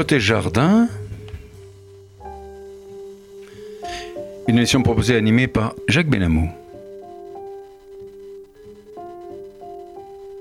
[0.00, 0.88] Côté jardin,
[4.48, 6.50] une émission proposée et animée par Jacques Benamou.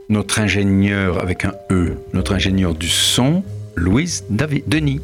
[0.08, 3.44] Notre ingénieur avec un E, notre ingénieur du son,
[3.76, 5.02] Louise David Denis.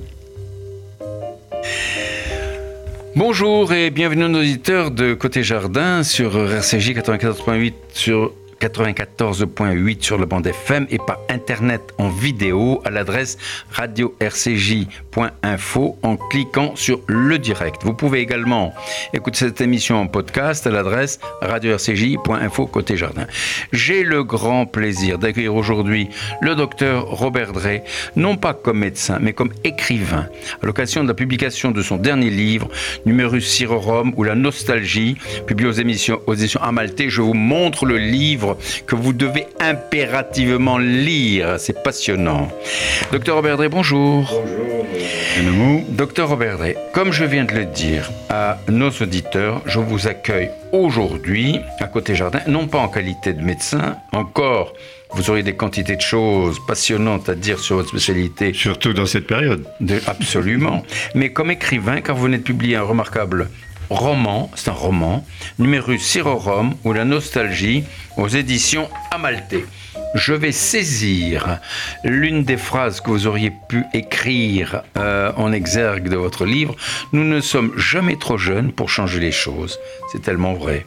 [3.18, 10.26] Bonjour et bienvenue aux auditeurs de Côté Jardin sur RCJ 94.8 sur 94.8 sur le
[10.26, 13.38] bande FM et par internet en vidéo à l'adresse
[13.72, 17.84] radio-rcj.info en cliquant sur le direct.
[17.84, 18.74] Vous pouvez également
[19.14, 23.28] écouter cette émission en podcast à l'adresse radio-rcj.info côté jardin.
[23.72, 26.10] J'ai le grand plaisir d'accueillir aujourd'hui
[26.42, 27.84] le docteur Robert Drey,
[28.16, 30.28] non pas comme médecin, mais comme écrivain,
[30.62, 32.70] à l'occasion de la publication de son dernier livre,
[33.06, 37.10] Numerus Sirorum ou La Nostalgie, publié aux émissions, aux éditions Amalté.
[37.10, 38.55] Je vous montre le livre
[38.86, 41.56] que vous devez impérativement lire.
[41.60, 42.48] C'est passionnant.
[43.12, 44.32] Docteur Robert Drey, bonjour.
[44.32, 44.76] Bonjour.
[45.90, 50.50] Docteur Robert Drey, comme je viens de le dire à nos auditeurs, je vous accueille
[50.72, 54.74] aujourd'hui à Côté Jardin, non pas en qualité de médecin, encore
[55.16, 58.52] vous auriez des quantités de choses passionnantes à dire sur votre spécialité.
[58.54, 59.66] Surtout dans cette période.
[60.08, 60.84] absolument.
[61.16, 63.50] Mais comme écrivain, car vous venez de publier un remarquable
[63.90, 65.26] roman, c'est un roman,
[65.60, 67.84] Numerus Sirorum ou La Nostalgie
[68.18, 69.66] aux éditions Amalté.
[70.16, 71.60] Je vais saisir
[72.06, 76.76] l'une des phrases que vous auriez pu écrire euh, en exergue de votre livre.
[77.12, 79.78] Nous ne sommes jamais trop jeunes pour changer les choses.
[80.12, 80.86] C'est tellement vrai.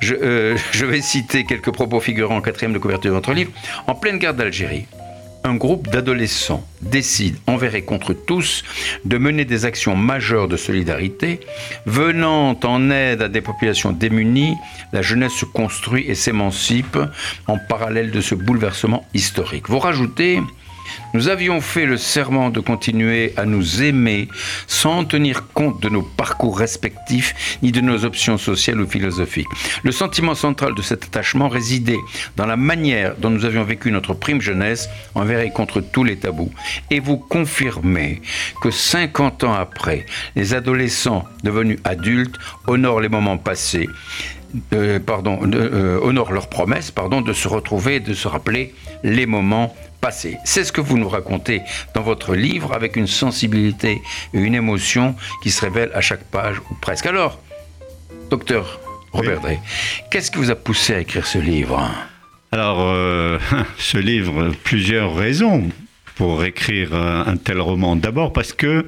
[0.00, 3.52] Je, euh, je vais citer quelques propos figurant en quatrième de couverture de votre livre.
[3.86, 4.86] En pleine guerre d'Algérie,
[5.44, 8.64] un groupe d'adolescents décide envers et contre tous
[9.04, 11.40] de mener des actions majeures de solidarité,
[11.84, 14.56] venant en aide à des populations démunies,
[14.92, 16.98] la jeunesse se construit et s'émancipe
[17.46, 19.68] en parallèle de ce bouleversement historique.
[19.68, 20.40] Vous rajoutez
[21.12, 24.28] nous avions fait le serment de continuer à nous aimer
[24.66, 29.48] sans tenir compte de nos parcours respectifs ni de nos options sociales ou philosophiques.
[29.82, 31.98] Le sentiment central de cet attachement résidait
[32.36, 36.16] dans la manière dont nous avions vécu notre prime jeunesse envers et contre tous les
[36.16, 36.52] tabous.
[36.90, 38.20] Et vous confirmez
[38.60, 40.06] que 50 ans après,
[40.36, 42.36] les adolescents devenus adultes
[42.66, 43.88] honorent les moments passés
[44.72, 49.26] euh, pardon, euh, honorent leurs promesses pardon, de se retrouver et de se rappeler les
[49.26, 49.74] moments
[50.10, 51.62] c'est ce que vous nous racontez
[51.94, 56.58] dans votre livre avec une sensibilité et une émotion qui se révèlent à chaque page
[56.70, 57.06] ou presque.
[57.06, 57.40] Alors,
[58.30, 58.80] docteur
[59.12, 59.60] Robert Drey,
[60.10, 61.88] qu'est-ce qui vous a poussé à écrire ce livre?
[62.52, 63.38] Alors, euh,
[63.78, 65.68] ce livre, plusieurs raisons
[66.16, 67.96] pour écrire un tel roman.
[67.96, 68.86] D'abord parce que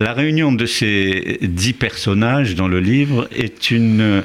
[0.00, 4.22] la réunion de ces dix personnages dans le livre est une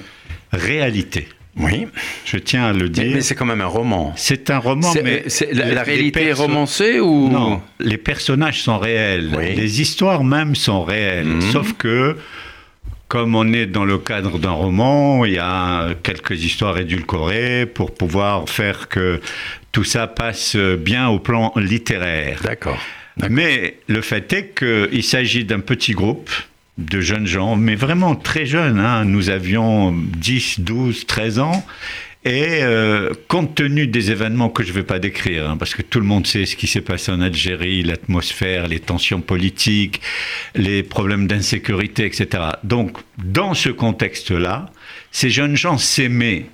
[0.52, 1.30] réalité.
[1.58, 1.88] Oui.
[2.26, 3.12] Je tiens à le dire.
[3.14, 4.14] Mais, c'est quand même un roman.
[4.16, 5.24] C'est un roman, mais.
[5.52, 7.30] La, réalité est romancée ou?
[7.30, 9.32] Non, les personnages sont réels.
[9.56, 11.26] Les histoires même sont réelles.
[11.26, 11.42] Mhm.
[11.52, 12.16] Sauf que,
[13.08, 17.94] comme on est dans le cadre d'un roman, il y a quelques histoires édulcorées pour
[17.94, 19.20] pouvoir faire que
[19.72, 22.40] tout ça passe bien au plan littéraire.
[22.44, 22.80] D'accord.
[23.30, 26.30] Mais le fait est qu'il s'agit d'un petit groupe
[26.78, 28.80] de jeunes gens, mais vraiment très jeunes.
[28.80, 29.06] Hein.
[29.06, 31.66] Nous avions 10, 12, 13 ans.
[32.24, 35.82] Et euh, compte tenu des événements que je ne vais pas décrire, hein, parce que
[35.82, 40.02] tout le monde sait ce qui s'est passé en Algérie, l'atmosphère, les tensions politiques,
[40.54, 42.44] les problèmes d'insécurité, etc.
[42.64, 44.68] Donc, dans ce contexte-là,
[45.12, 46.46] ces jeunes gens s'aimaient.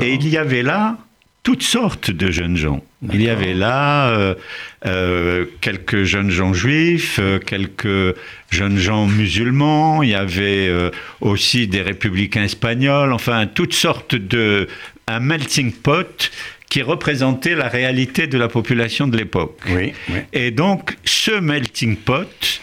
[0.00, 0.96] Et il y avait là
[1.42, 2.82] toutes sortes de jeunes gens.
[3.02, 4.34] Il y avait là euh,
[4.84, 8.14] euh, quelques jeunes gens juifs, euh, quelques
[8.50, 10.70] jeunes gens musulmans, il y avait
[11.20, 14.68] aussi des républicains espagnols, enfin toutes sortes de...
[15.06, 16.30] un melting pot
[16.68, 19.58] qui représentait la réalité de la population de l'époque.
[19.70, 19.92] Oui,
[20.32, 22.60] Et donc ce melting pot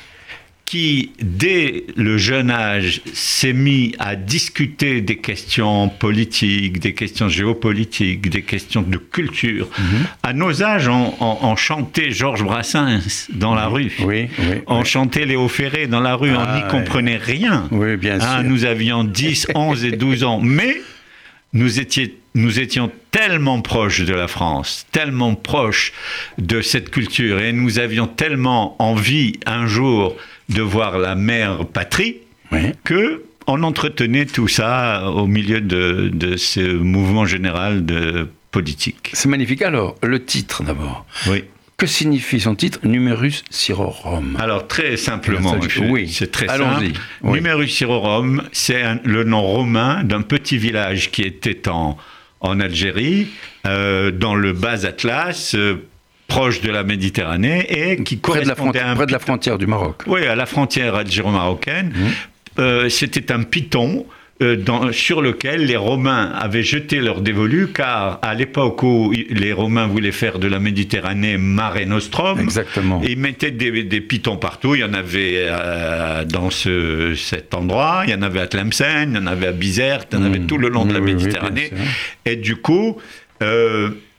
[0.68, 8.30] qui, dès le jeune âge, s'est mis à discuter des questions politiques, des questions géopolitiques,
[8.30, 9.70] des questions de culture.
[9.80, 9.86] Mhm.
[10.24, 13.94] À nos âges, on, on- on chantait Georges Brassens dans la rue.
[14.00, 14.58] Oui, oui.
[14.68, 16.70] On chantait Léo Ferré dans la rue, on Ah, n'y ouais.
[16.70, 17.70] comprenait rien.
[17.72, 18.50] Oui, bien Hein, sûr.
[18.50, 20.42] nous avions 10, 11 et 12 ans.
[20.44, 20.82] Mais
[21.54, 25.94] nous étions, nous étions tellement proches de la France, tellement proches
[26.38, 30.18] de cette culture, et nous avions tellement envie un jour
[30.50, 32.18] de voir la mère patrie,
[32.52, 32.72] Oui.
[32.84, 39.10] que on entretenait tout ça au milieu de, de ce mouvement général de politique.
[39.14, 39.62] C'est magnifique.
[39.62, 41.06] Alors, le titre d'abord.
[41.30, 41.44] Oui.
[41.78, 46.10] Que signifie son titre Numerus Sirorum Alors très simplement, je- oui.
[46.12, 46.86] c'est très simple.
[47.24, 47.34] Oui.
[47.36, 51.96] Numerus Sirorum, c'est le nom romain d'un petit village qui était en,
[52.40, 53.28] en Algérie,
[53.68, 55.76] euh, dans le bas Atlas, euh,
[56.28, 59.12] proche de la Méditerranée, et qui près, de la, correspondait fronti- à un près de
[59.12, 60.04] la frontière du Maroc.
[60.08, 61.94] oui, à la frontière algéro-marocaine.
[61.96, 62.60] Mmh.
[62.60, 64.06] Euh, C'était un piton.
[64.44, 69.52] euh, dans- sur lequel les Romains avaient jeté leur dévolu, car à l'époque où les
[69.52, 73.02] Romains voulaient faire de la Méditerranée Mare Nostrum, Exactement.
[73.04, 74.76] ils mettaient des, des pitons partout.
[74.76, 79.10] Il y en avait euh, dans ce, cet endroit, il y en avait à Tlemcen,
[79.12, 80.46] il y en avait à Bizerte, il y en avait Mmh.
[80.46, 81.72] tout le long de la Oui, oui, oui, Méditerranée.
[82.28, 82.98] et du coup,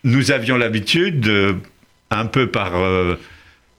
[0.02, 1.31] nous avions l'habitude,
[2.10, 3.16] un peu par, euh,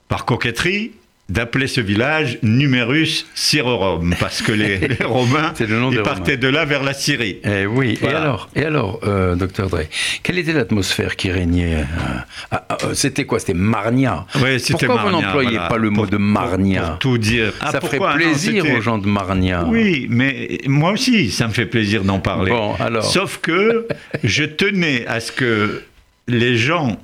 [0.08, 0.92] par coquetterie,
[1.28, 6.48] d'appeler ce village Numerus Syrorum, parce que les, les Romains, le nom ils partaient de
[6.48, 7.38] là vers la Syrie.
[7.44, 8.18] Eh oui, Voilà.
[8.18, 9.88] et alors, et alors euh, docteur Drey,
[10.24, 11.84] quelle était l'atmosphère qui régnait euh,
[12.50, 14.26] ah, ah, euh, C'était quoi C'était Marnia.
[14.32, 14.48] Pourquoi
[14.88, 15.68] vous Marnia, n'employez voilà.
[15.68, 17.52] pas le mot Pour- de Marnia Pour tout dire.
[17.60, 19.66] Ah, Ça ferait Non, plaisir aux gens de Marnia.
[19.68, 22.50] Oui, mais moi aussi, ça me fait plaisir d'en parler.
[22.50, 23.04] Bon, alors.
[23.04, 23.86] Sauf que
[24.24, 25.82] je tenais à ce que
[26.26, 26.98] les gens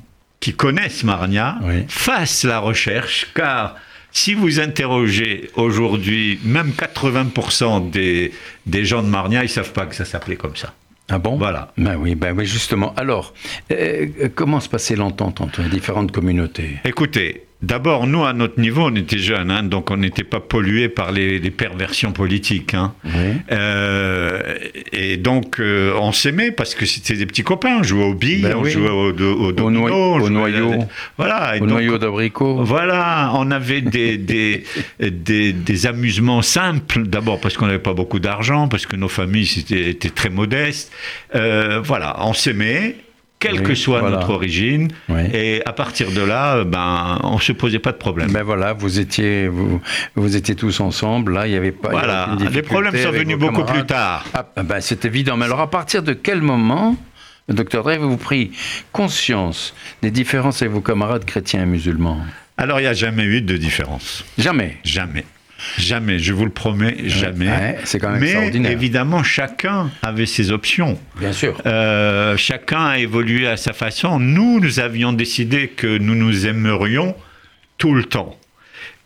[0.47, 1.85] qui connaissent Marnia Oui.
[1.89, 3.75] fassent la recherche, car
[4.13, 8.31] si vous interrogez aujourd'hui, même 80% des,
[8.65, 10.73] des gens de Marnia, ils savent pas que ça s'appelait comme ça.
[11.09, 11.37] Ah bon?
[11.37, 11.73] Voilà.
[11.77, 12.95] Ben oui, ben oui, justement.
[12.97, 13.35] Alors,
[13.73, 14.07] euh,
[14.37, 16.77] comment se passait l'entente entre les différentes communautés?
[16.85, 20.89] Écoutez, d'abord, nous, à notre niveau, on était jeunes, hein, donc on n'était pas pollués
[20.89, 22.75] par les, les perversions politiques.
[22.75, 22.95] hein.
[23.05, 23.11] Oui.
[23.53, 24.55] Euh,
[24.93, 27.79] et donc, euh, on s'aimait parce que c'était des petits copains.
[27.81, 28.71] On jouait aux billes, Ben on oui.
[28.71, 30.79] jouait au, au au noyau.
[31.17, 31.57] Voilà.
[31.57, 34.65] et Au donc, noyau d'abricot Voilà, on avait des, des,
[35.01, 39.51] des, des amusements simples, d'abord parce qu'on n'avait pas beaucoup d'argent, parce que nos familles
[39.59, 40.93] étaient, étaient très modestes.
[41.35, 42.97] Euh, voilà, on s'aimait,
[43.39, 44.17] quelle Oui, que soit voilà.
[44.17, 45.21] notre origine, Oui.
[45.33, 48.33] et à partir de là, ben, on se posait pas de problème.
[48.33, 49.81] Ben voilà, vous étiez, vous,
[50.15, 51.91] vous étiez tous ensemble, là, il n'y avait pas...
[51.91, 53.75] il y avait voilà, les problèmes sont venus beaucoup camarades.
[53.75, 54.25] plus tard.
[54.35, 55.37] Ah, ben c'est évident.
[55.37, 56.97] Mais alors, à partir de quel moment,
[57.49, 58.53] le docteur Drey, vous pris
[58.93, 62.19] conscience des différences avec vos camarades chrétiens et musulmans?
[62.57, 64.25] Alors, il n'y a jamais eu de différence.
[64.39, 64.79] Jamais?
[64.83, 65.25] Jamais.
[65.79, 67.49] Jamais, je vous le promets, jamais.
[67.49, 68.73] Ouais, c'est quand même Mais extraordinaire.
[68.73, 70.99] évidemment, chacun avait ses options.
[71.19, 71.61] Bien sûr.
[71.67, 74.19] Euh, chacun a évolué à sa façon.
[74.19, 77.15] Nous, nous avions décidé que nous nous aimerions
[77.79, 78.39] tout le temps.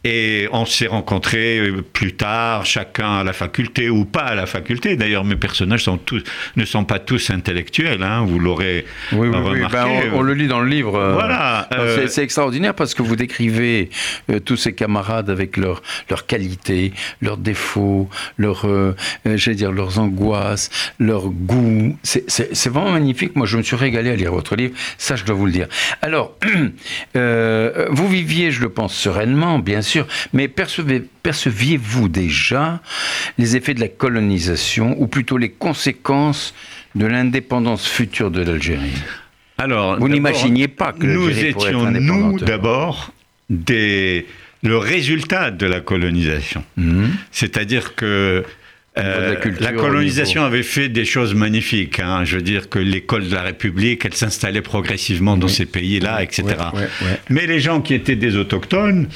[0.02, 4.46] Et on s'est rencontrés euh, plus tard, chacun à la faculté ou pas à la
[4.46, 4.96] faculté.
[4.96, 6.22] D'ailleurs, mes personnages sont tous,
[6.56, 9.48] ne sont pas tous intellectuels, hein, vous l'aurez Oui, oui, oui.
[9.50, 9.76] remarqué.
[9.76, 10.94] Ben, on, on le lit dans le livre.
[10.96, 13.90] euh, Voilà, c'est- euh, C'est extraordinaire parce que vous décrivez
[14.30, 15.82] euh, tous ces camarades avec leurs
[16.26, 18.08] qualités, leurs défauts,
[18.38, 18.94] leurs, euh,
[19.26, 21.94] dire, leurs angoisses, leurs goûts.
[22.02, 23.36] C'est- vraiment magnifique.
[23.36, 24.72] Moi, je me suis régalé à lire votre livre.
[24.96, 25.66] Ça, je dois vous le dire.
[26.00, 26.36] Alors,
[27.14, 29.89] vous viviez, je le pense, sereinement, bien sûr,
[30.32, 32.80] mais percevez- perceviez-vous déjà
[33.38, 36.54] les effets de la colonisation, ou plutôt les conséquences
[36.94, 38.92] de l'indépendance future de l'Algérie?
[39.58, 43.12] Alors, Vous n'imaginiez pas que nous être étions, nous, d'abord,
[43.50, 44.26] des,
[44.62, 46.64] le résultat de la colonisation.
[46.76, 47.10] Mhm.
[47.30, 48.44] C'est-à-dire que
[48.96, 52.00] La euh, la colonisation avait fait des choses magnifiques.
[52.00, 52.24] hein.
[52.24, 56.42] Je veux dire que l'école de la République, elle s'installait progressivement dans ces pays-là, etc.
[57.30, 59.08] Mais les gens qui étaient des autochtones,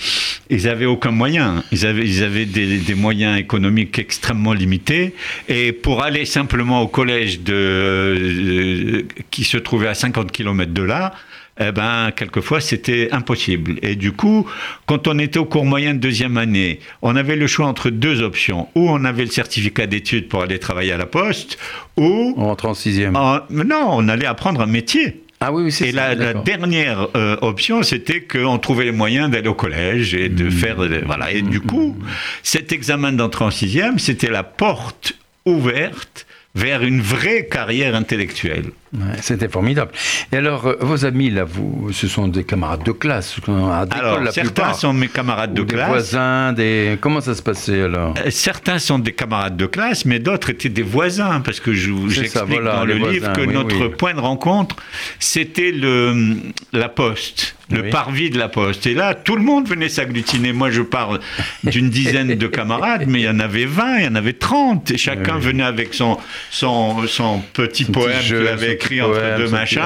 [0.49, 1.65] ils avaient aucun moyen.
[1.73, 5.13] Ils avaient, ils avaient des, des moyens économiques extrêmement limités.
[5.49, 9.03] Et pour aller simplement au collège de, euh,
[9.33, 11.15] qui se trouvait à 50 km de là,
[11.61, 13.79] eh ben, quelquefois, c'était impossible.
[13.83, 14.47] Et du coup,
[14.87, 18.23] quand on était au cours moyen de deuxième année, on avait le choix entre deux
[18.23, 18.69] options.
[18.75, 21.59] Ou on avait le certificat d'études pour aller travailler à la poste,
[21.97, 22.35] ou...
[22.37, 23.15] On rentre en sixième.
[23.17, 25.21] en- non, on allait apprendre un métier.
[25.41, 26.15] Ah oui, oui, c'est Et ça.
[26.15, 30.35] la, la dernière euh, option, c'était qu'on trouvait les moyens d'aller au collège et Mmh.
[30.35, 30.77] de faire.
[31.05, 31.33] Voilà.
[31.33, 31.97] Et du coup,
[32.43, 35.13] cet examen d'entrée en sixième, c'était la porte
[35.45, 38.67] ouverte vers une vraie carrière intellectuelle.
[38.95, 39.91] Ouais, C'était formidable.
[40.31, 44.21] Et alors, euh, vos amis, là, vous, ce sont des camarades de classe à Alors,
[44.21, 45.89] la certains plupart, sont mes camarades de ou des classe.
[45.89, 46.97] voisins, des...
[47.01, 48.15] Comment ça se passait alors?
[48.25, 51.91] Euh, Certains sont des camarades de classe, mais d'autres étaient des voisins, parce que je
[52.09, 53.95] j'explique ça, voilà, dans le livre que oui, notre oui.
[53.99, 54.77] point de rencontre,
[55.19, 56.37] c'était le,
[56.73, 57.91] la poste, le Oui.
[57.91, 58.87] parvis de la poste.
[58.87, 60.53] Et là, tout le monde venait s'agglutiner.
[60.53, 61.19] Moi, je parle
[61.65, 64.91] d'une dizaine de camarades, mais il y en avait 20, il y en avait 30,
[64.93, 65.43] et chacun Oui.
[65.47, 66.17] venait avec son,
[66.51, 69.83] son, son petit Son poème qu'il avait écrit entre deux machins.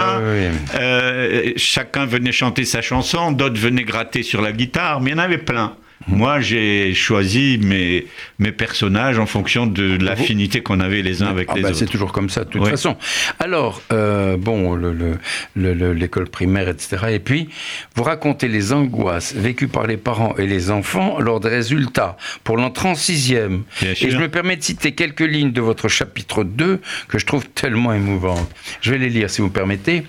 [0.78, 5.16] Euh, chacun venait chanter sa chanson, d'autres venaient gratter sur la guitare, mais il y
[5.16, 5.76] en avait plein.
[6.18, 8.06] Moi, j'ai choisi mes,
[8.38, 11.78] mes personnages en fonction de l'affinité qu'on avait les uns avec Ah les bah, autres.
[11.78, 12.96] C'est toujours comme ça, de toute façon.
[13.38, 15.18] Alors, euh, bon, le- le-
[15.54, 16.96] le- le- l'école primaire, etc.
[17.10, 17.48] Et puis,
[17.94, 22.56] vous racontez les angoisses vécues par les parents et les enfants lors des résultats pour
[22.56, 23.62] l'entrée en sixième.
[23.82, 24.10] Bien Et sûr.
[24.10, 27.92] je me permets de citer quelques lignes de votre chapitre 2 que je trouve tellement
[27.92, 28.50] émouvantes.
[28.80, 30.04] Je vais les lire, si vous permettez.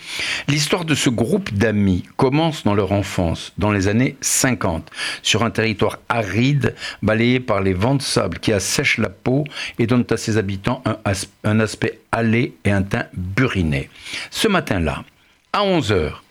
[0.47, 4.89] L'histoire de ce groupe d'amis commence dans leur enfance, dans les années 50,
[5.23, 9.43] sur un territoire aride, balayé par les vents de sable qui assèchent la peau
[9.77, 10.97] et donnent à ses habitants un,
[11.43, 13.89] un aspect hâlé et un teint buriné.
[14.29, 15.03] Ce matin-là,
[15.53, 16.23] à 11 heures,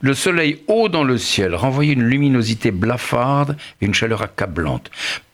[0.00, 4.90] le soleil haut dans le ciel renvoyait une luminosité blafarde et une chaleur accablante.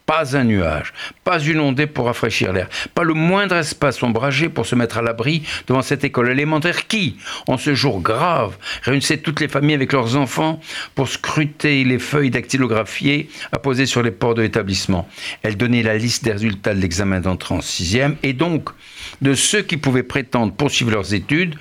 [0.08, 4.64] Pas un nuage, pas une ondée pour rafraîchir l'air, pas le moindre espace ombragé pour
[4.64, 9.40] se mettre à l'abri devant cette école élémentaire qui, en ce jour grave, réunissait toutes
[9.40, 10.60] les familles avec leurs enfants
[10.94, 15.06] pour scruter les feuilles dactylographiées apposées sur les portes de l'établissement.
[15.42, 18.70] Elle donnait la liste des résultats de l'examen d'entrée en sixième et donc
[19.20, 21.54] de ceux qui pouvaient prétendre poursuivre leurs études,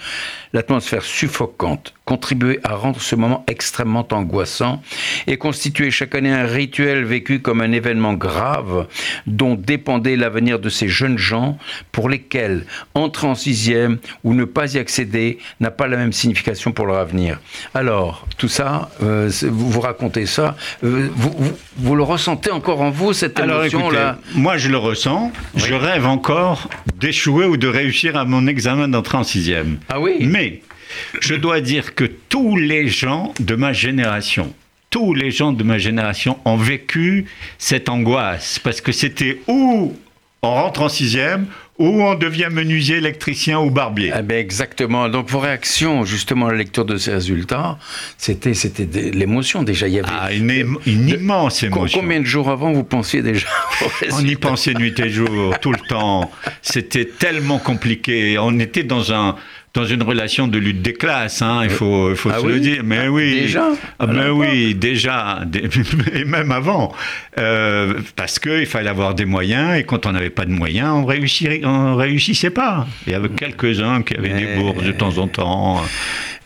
[0.54, 4.82] l'atmosphère suffocante contribuait à rendre ce moment extrêmement angoissant
[5.28, 8.88] et constituait chaque année un rituel vécu comme un événement grave
[9.28, 11.58] dont dépendait l'avenir de ces jeunes gens
[11.92, 16.72] pour lesquels entrer en sixième ou ne pas y accéder n'a pas la même signification
[16.72, 17.42] pour leur avenir.
[17.74, 22.80] Alors, tout ça, euh, vous, vous racontez ça, euh, vous, vous- vous le ressentez encore
[22.82, 28.16] en vous, cette émotion-là moi je le ressens, je rêve encore d'échouer ou de réussir
[28.16, 29.78] à mon examen d'entrée en sixième.
[29.90, 30.62] Ah oui Mais
[31.20, 34.54] je dois dire que tous les gens de ma génération,
[34.90, 37.26] tous les gens de ma génération ont vécu
[37.58, 39.96] cette angoisse parce que c'était ou
[40.44, 41.48] on rentre en sixième
[41.80, 44.12] ou on devient menuisier, électricien ou barbier.
[44.18, 45.10] Eh ben exactement.
[45.10, 47.78] Donc vos réactions justement à la lecture de ces résultats,
[48.18, 49.88] c'était c'était l'émotion déjà.
[49.88, 52.00] Il y avait Ah, une, émo- une immense émotion.
[52.00, 53.48] combien de jours avant vous pensiez déjà
[54.14, 56.32] On y pensait nuit et jour, tout le temps.
[56.64, 58.40] C'était tellement compliqué.
[58.40, 59.36] On était dans un
[59.78, 62.82] dans une relation de lutte des classes, hein, il faut, Ah se oui le dire.
[62.84, 63.42] Mais oui.
[63.42, 63.68] Déjà
[64.00, 65.42] Ah, mais oui, déjà.
[65.46, 65.70] Dé-
[66.16, 66.94] Et même avant.
[67.38, 71.06] Euh, parce qu'il fallait avoir des moyens, et quand on n'avait pas de moyens, on
[71.06, 72.88] réussirait, on réussissait pas.
[73.06, 75.82] Il y avait quelques-uns qui avaient Mais- des bourses de temps en temps.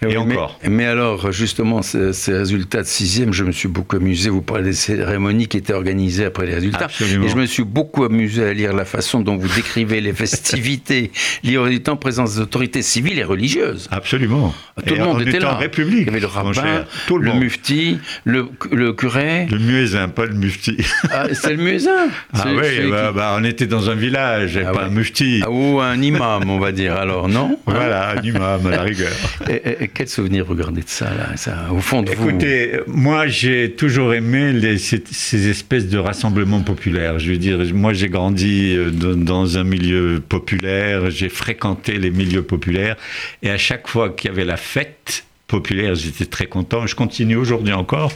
[0.03, 0.59] Et Oui, encore.
[0.67, 4.29] Mais, alors, justement, ces, ces résultats de sixième, je me suis beaucoup amusé.
[4.31, 6.85] Vous parlez des cérémonies qui étaient organisées après les résultats.
[6.85, 7.25] Absolument.
[7.25, 10.13] Et je me suis beaucoup amusé à lire la façon dont vous décrivez les
[10.51, 11.11] festivités
[11.43, 13.87] liées résultats en présence des autorités civiles et religieuses.
[13.91, 14.55] Absolument.
[14.85, 15.53] Tout Et le monde on était là.
[15.55, 16.01] République.
[16.01, 16.87] Il y avait le rabbin, cher.
[17.05, 19.45] Tout le, mufti, le, le curé.
[19.51, 20.77] Le muezzin, pas le mufti.
[21.11, 22.07] Ah, c'est le muezzin.
[22.33, 22.55] Ah oui,
[22.89, 24.85] bah, qui- bah, on était dans un village, et Ah pas ouais.
[24.85, 25.41] un mufti.
[25.45, 26.95] Ah, ou un imam, on va dire.
[26.95, 29.11] Alors, non Hein Voilà, un imam à la rigueur.
[29.49, 31.33] Et- et quel souvenir regardez de ça, là,
[31.71, 37.19] au fond de vous Écoutez, moi j'ai toujours aimé ces, ces espèces de rassemblements populaires.
[37.19, 42.43] Je veux dire, moi j'ai grandi euh, dans un milieu populaire, j'ai fréquenté les milieux
[42.43, 42.95] populaires,
[43.41, 46.87] et à chaque fois qu'il y avait la fête populaire, j'étais très content.
[46.87, 48.11] Je continue aujourd'hui encore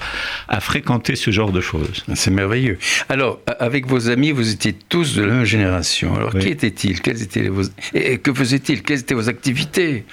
[0.47, 2.03] à fréquenter ce genre de choses.
[2.15, 2.77] C'est merveilleux.
[3.09, 6.15] Alors, avec vos amis, vous étiez tous de la même génération.
[6.15, 6.41] Alors, Oui.
[6.41, 7.01] qui étaient-ils?
[7.01, 7.63] Quelles étaient vos...
[7.93, 8.81] Et que faisaient-ils?
[8.81, 10.05] Quelles étaient vos activités?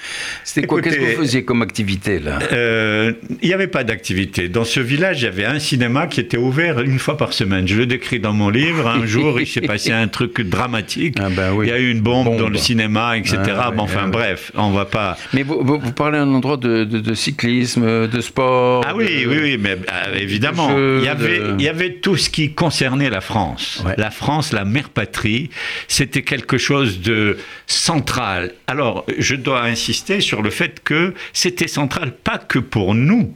[0.44, 0.82] C'était quoi?
[0.82, 2.38] Qu'est-ce que vous faisiez comme activité, là?
[2.52, 4.48] Euh, Il n'y avait pas d'activité.
[4.48, 7.66] Dans ce village, il y avait un cinéma qui était ouvert une fois par semaine.
[7.68, 8.86] Je le décris dans mon livre.
[8.88, 11.16] Un jour, il s'est passé un truc dramatique.
[11.20, 11.66] Ah ben oui.
[11.66, 12.38] Il y a eu une bombe, Bombe.
[12.38, 13.38] dans le cinéma, etc.
[13.56, 15.16] Ah Bon, oui, enfin ah bref, on va pas.
[15.32, 19.22] Mais vous, vous, vous parlez d'un endroit de, de- de cyclisme, de sport Ah oui,
[19.24, 22.16] de- oui, oui, mais euh, évidemment, jeux, il y avait, de- il y avait tout
[22.16, 23.82] ce qui concernait la France.
[23.84, 23.94] Ouais.
[23.98, 25.50] La France, la mère patrie,
[25.88, 28.52] c'était quelque chose de central.
[28.66, 33.34] Alors, je dois insister sur le fait que c'était central pas que pour nous.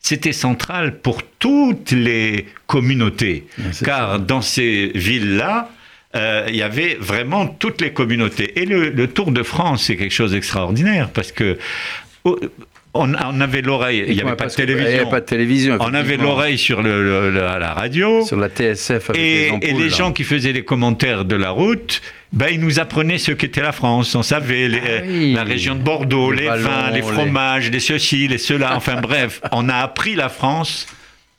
[0.00, 3.46] C'était central pour toutes les communautés,
[3.84, 5.70] car dans ces villes-là,
[6.14, 8.60] euh, il y avait vraiment toutes les communautés.
[8.60, 11.58] Et le, le Tour de France, c'est quelque chose d'extraordinaire, parce que
[12.98, 15.00] on, on avait l'oreille, il n'y avait pas de télévision.
[15.02, 15.76] avait pas de télévision.
[15.80, 18.24] On avait l'oreille sur le- la radio.
[18.24, 19.96] Sur la TSF avec Et, les et les là.
[19.96, 22.00] gens qui faisaient les commentaires de la route,
[22.32, 24.14] ben, il nous apprenait ce qu'était la France.
[24.14, 25.32] On savait les- Ah oui.
[25.34, 28.76] la région de Bordeaux, Les les, ballons, vins, les les- fromages, les ceci, les cela.
[28.76, 30.86] Enfin bref, on a appris la France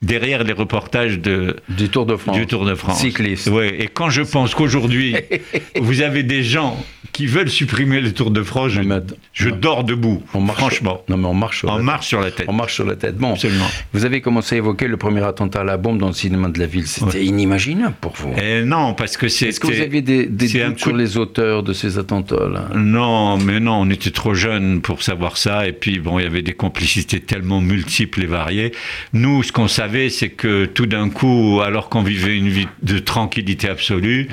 [0.02, 2.38] derrière les reportages de, Du Tour de France.
[2.38, 3.00] du Tour de France.
[3.00, 3.48] Cycliste.
[3.48, 5.16] Ouais, et quand je pense qu'aujourd'hui,
[5.80, 6.78] vous avez des gens
[7.12, 8.72] qui veulent supprimer le Tour de France,
[9.34, 10.24] je, dors debout.
[10.34, 11.04] On marche, franchement.
[11.10, 12.46] Non, mais on marche sur On la marche sur la tête.
[12.48, 13.18] On marche sur la tête.
[13.18, 13.66] Bon, Absolument.
[13.94, 16.60] vous avez commencé à évoquer le premier attentat à la bombe dans le cinéma de
[16.60, 16.88] la ville.
[16.88, 18.34] C'était inimaginable pour vous.
[18.42, 19.50] Et non, parce que c'est.
[19.50, 22.70] Est-ce que vous aviez des, des doutes coup sur les auteurs de ces attentats-là?
[22.76, 25.68] Non, mais non, on était trop jeunes pour savoir ça.
[25.68, 28.72] Et puis, bon, il y avait des complicités tellement multiples et variées.
[29.14, 33.00] Nous, ce qu'on savait, c'est que tout d'un coup, alors qu'on vivait une vie de
[33.00, 34.28] tranquillité absolue,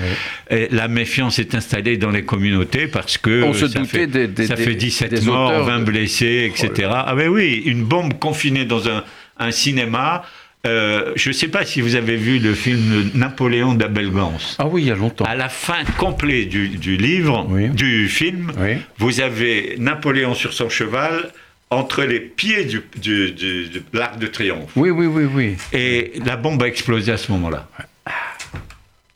[0.51, 4.29] la méfiance est installée dans les communautés parce que On se ça, doutait fait, des-
[4.29, 6.91] des- ça fait 17 des morts, auteurs 20 de- blessés, etc.
[6.93, 9.03] Ah ben oui, une bombe confinée dans un,
[9.39, 10.23] un cinéma.
[10.67, 14.33] Euh, je ne sais pas si vous avez vu le film Napoléon d'Abel Gans.
[14.59, 15.25] Ah oui, il y a longtemps.
[15.25, 17.69] À la fin complète du, du livre, Oui.
[17.69, 18.79] du film, Oui.
[18.99, 21.31] vous avez Napoléon sur son cheval
[21.71, 24.71] entre les pieds du, du- du- de l'arc de triomphe.
[24.77, 25.55] Oui, oui, oui, oui.
[25.73, 27.69] Et la bombe a explosé à ce moment-là.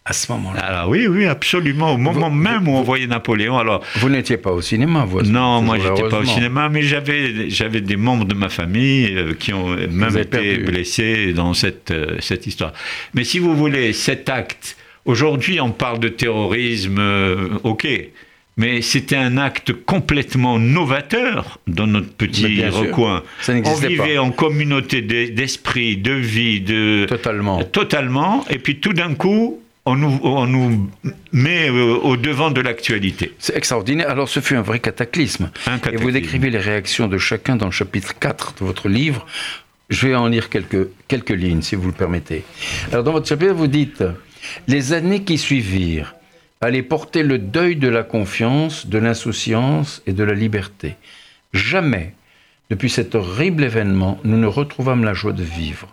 [0.05, 0.61] À ce moment-là.
[0.61, 1.93] Alors oui, oui, absolument.
[1.95, 3.59] Au moment même où on voyait Napoléon.
[3.59, 7.49] Alors Vous n'étiez pas au cinéma, vous non, moi j'étais pas au cinéma, mais j'avais
[7.51, 10.65] j'avais des membres de ma famille euh, qui ont même été perdu.
[10.65, 12.73] blessés dans cette euh, cette histoire.
[13.15, 14.77] Mais si vous voulez, cet acte.
[15.07, 17.87] Aujourd'hui, on parle de terrorisme, euh, ok.
[18.61, 23.23] Mais c'était un acte complètement novateur dans notre petit recoin.
[23.41, 24.21] Ça On vivait pas.
[24.23, 27.63] en communauté d'e- d'esprit, de vie, de Totalement.
[27.65, 28.45] totalement.
[28.51, 30.91] Et puis tout d'un coup, on nous, on nous
[31.33, 33.33] met euh, au devant de l'actualité.
[33.39, 34.11] C'est extraordinaire.
[34.11, 35.51] Alors, ce fut un vrai cataclysme.
[35.67, 36.13] Un Et vous cataclysme.
[36.13, 39.25] décrivez les réactions de chacun dans le chapitre 4 de votre livre.
[39.89, 42.45] Je vais en lire quelques, quelques lignes, si vous le permettez.
[42.93, 44.05] Alors, dans votre chapitre, vous dites
[44.69, 46.15] Les années qui suivirent
[46.63, 50.97] allaient porter le deuil de la confiance, de l'insouciance et de la liberté.
[51.55, 52.13] Jamais,
[52.69, 55.89] depuis cet horrible événement, nous ne retrouvâmes la joie de vivre.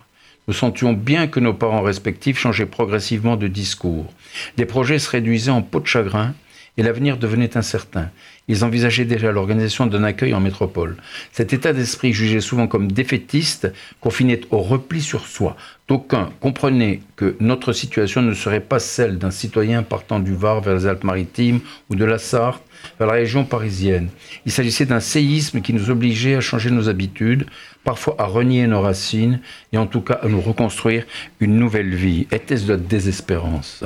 [0.46, 4.12] Nous sentions bien que nos parents respectifs changeaient progressivement de discours.
[4.58, 6.34] Les projets se réduisaient en peau de chagrin
[6.76, 8.10] et l'avenir devenait incertain.
[8.48, 10.96] Ils envisageaient déjà l'organisation d'un accueil en métropole.
[11.32, 15.56] Cet état d'esprit, jugé souvent comme défaitiste, confinait au repli sur soi.
[15.86, 20.74] D'aucuns comprenaient que notre situation ne serait pas celle d'un citoyen partant du Var vers
[20.74, 22.62] les Alpes-Maritimes ou de la Sarthe
[22.98, 24.08] vers la région parisienne.
[24.46, 27.46] Il s'agissait d'un séisme qui nous obligeait à changer nos habitudes,
[27.84, 29.40] parfois à renier nos racines
[29.72, 31.04] et en tout cas à nous reconstruire
[31.40, 32.26] une nouvelle vie.
[32.30, 33.82] Était-ce de la désespérance?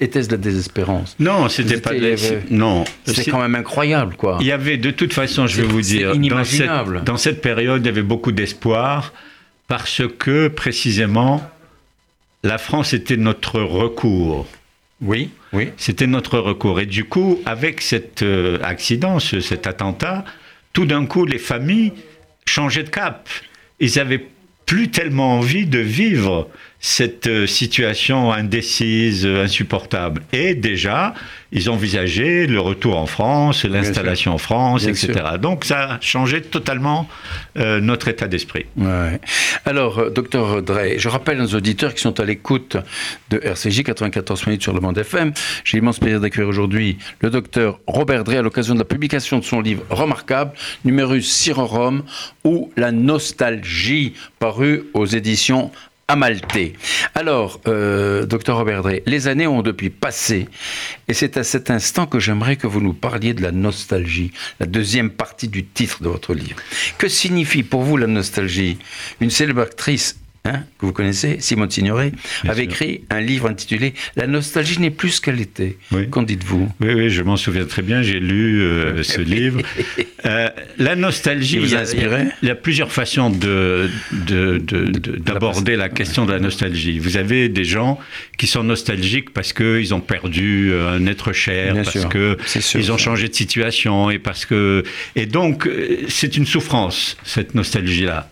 [0.00, 1.16] Était-ce de la désespérance?
[1.18, 2.16] Non, c'était pas de la-
[2.50, 4.38] Non, C'est quand même incroyable, quoi.
[4.40, 7.02] Il y avait de toute façon, je vais vous dire, dans cette, inimaginable.
[7.04, 9.12] dans cette période, il y avait beaucoup d'espoir
[9.68, 11.42] parce que précisément,
[12.42, 14.46] la France était notre recours.
[15.02, 15.68] Oui, oui.
[15.76, 16.80] C'était notre recours.
[16.80, 20.24] Et du coup, avec cet euh, accident, ce- cet attentat,
[20.72, 21.92] tout d'un coup, les familles
[22.46, 23.28] changeaient de cap.
[23.80, 24.26] Ils avaient
[24.66, 26.48] plus tellement envie de vivre
[26.82, 30.22] cette euh, situation indécise, euh, insupportable.
[30.32, 31.12] Et déjà,
[31.52, 35.12] ils envisageaient le retour en France, l'installation en France, Bien etc.
[35.40, 37.06] Donc ça a changé totalement
[37.58, 38.64] euh, notre état d'esprit.
[38.76, 39.20] Ouais.
[39.66, 42.78] Alors, docteur Drey, je rappelle nos auditeurs qui sont à l'écoute
[43.28, 45.32] de RCJ 94 minutes sur le monde FM.
[45.64, 49.44] J'ai l'immense plaisir d'accueillir aujourd'hui le docteur Robert Drey à l'occasion de la publication de
[49.44, 50.52] son livre remarquable,
[50.86, 52.04] Numerus Sirorum
[52.44, 55.70] ou La nostalgie, paru aux éditions
[56.10, 56.72] Amalté.
[57.14, 60.48] Alors, euh, docteur Robert Drey, les années ont depuis passé,
[61.06, 64.66] et c'est à cet instant que j'aimerais que vous nous parliez de la nostalgie, la
[64.66, 66.56] deuxième partie du titre de votre livre.
[66.98, 68.78] Que signifie pour vous la nostalgie?
[69.20, 72.10] Une célèbre actrice hein, que vous connaissez, Simone Signoret,
[72.42, 72.72] Bien avait sûr.
[72.72, 75.76] écrit un livre intitulé La nostalgie n'est plus ce qu'elle était.
[75.92, 76.10] Oui.
[76.10, 76.68] Qu'en dites-vous?
[76.80, 79.60] Oui, oui, je m'en souviens très bien, j'ai lu euh, ce livre.
[80.26, 84.58] Euh, la nostalgie, Il vous il y, a, il y a plusieurs façons de, de-
[84.58, 86.98] de- de- d'aborder la question de la nostalgie.
[86.98, 87.98] Vous avez des gens
[88.36, 92.36] qui sont nostalgiques parce qu'ils ont perdu euh, un être cher, Bien parce sûr, que
[92.46, 94.82] c'est sûr, ils ont changé de situation et parce que
[95.16, 98.28] et donc euh, c'est une souffrance cette nostalgie-là.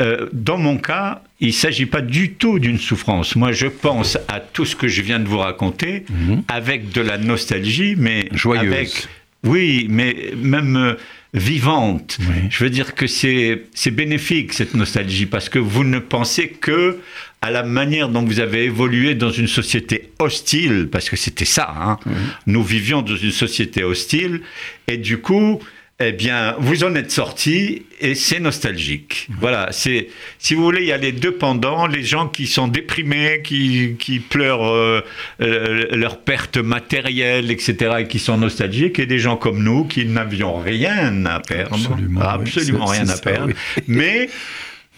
[0.00, 3.36] Euh, dans mon cas, il ne s'agit pas du tout d'une souffrance.
[3.36, 6.04] Moi, je pense à tout ce que je viens de vous raconter
[6.48, 8.38] avec de la nostalgie, mais Mhm.
[8.38, 8.72] Joyeuse.
[8.72, 9.08] avec
[9.44, 10.96] oui, mais même
[11.34, 12.16] vivante.
[12.20, 12.48] Oui.
[12.48, 16.98] Je veux dire que c'est c'est bénéfique cette nostalgie parce que vous ne pensez que
[17.42, 21.74] à la manière dont vous avez évolué dans une société hostile, parce que c'était ça.
[21.78, 21.98] hein.
[22.46, 24.40] Nous vivions dans une société hostile
[24.88, 25.60] et du coup.
[26.00, 29.28] Eh bien, vous en êtes sorti et c'est nostalgique.
[29.40, 32.66] Voilà, c'est, si vous voulez, il y a les deux pendants, les gens qui sont
[32.66, 35.00] déprimés, qui, qui pleurent euh,
[35.40, 40.04] euh, leur perte matérielle, etc., et qui sont nostalgiques, et des gens comme nous qui
[40.04, 43.82] n'avions rien à perdre, Absolument, absolument oui, c'est- rien à ça, perdre, oui.
[43.86, 44.28] mais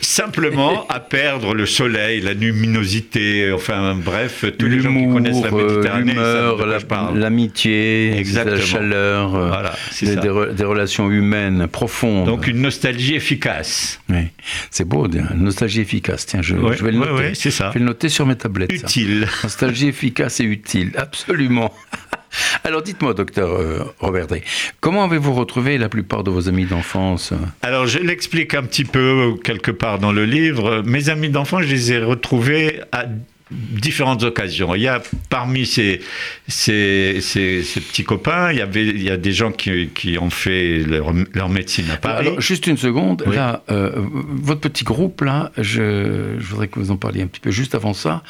[0.00, 5.48] simplement à perdre le soleil, la luminosité, enfin bref, tous les gens qui connaissent la
[5.52, 12.26] euh, Méditerranée la- l'amitié, la chaleur, euh, Voilà, des, des re- des relations humaines profondes.
[12.26, 14.26] Donc une nostalgie efficace, Oui.
[14.70, 16.26] C'est beau, une nostalgie efficace.
[16.26, 17.34] Tiens, je, vais le noter.
[17.34, 17.68] c'est ça.
[17.68, 18.70] Je vais le noter sur mes tablettes.
[18.70, 18.86] ça.
[18.86, 19.26] utile.
[19.42, 21.72] Nostalgie efficace et utile, absolument.
[22.64, 24.26] Alors dites-moi, docteur euh, Robert
[24.80, 27.32] comment avez-vous retrouvé la plupart de vos amis d'enfance?
[27.62, 30.82] Alors, je l'explique un petit peu quelque part dans le livre.
[30.84, 33.04] Mes amis d'enfance, je les ai retrouvés à
[33.50, 34.74] différentes occasions.
[34.74, 36.00] Il y a parmi ces,
[36.48, 40.18] ces, ces, ces petits copains, il y, avait, il y a des gens qui, qui
[40.18, 42.26] ont fait leur, leur médecine à Paris.
[42.26, 43.22] Alors, juste une seconde.
[43.26, 43.36] Oui.
[43.36, 47.40] Là, euh, votre petit groupe, là, je, je voudrais que vous en parliez un petit
[47.40, 47.50] peu.
[47.52, 48.22] Juste avant ça,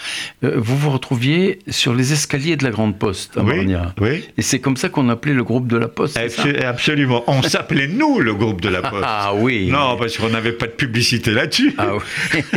[0.45, 3.95] euh, vous vous retrouviez sur les escaliers de la Grande Poste à oui, Marnia.
[4.01, 4.25] oui.
[4.37, 6.19] Et c'est comme ça qu'on appelait le groupe de la Poste.
[6.63, 7.25] Absolument.
[7.27, 9.05] On s'appelait nous le groupe de la Poste.
[9.07, 9.69] Ah oui.
[9.71, 11.75] Non, parce qu'on n'avait pas de publicité là-dessus.
[11.79, 12.41] Ah oui.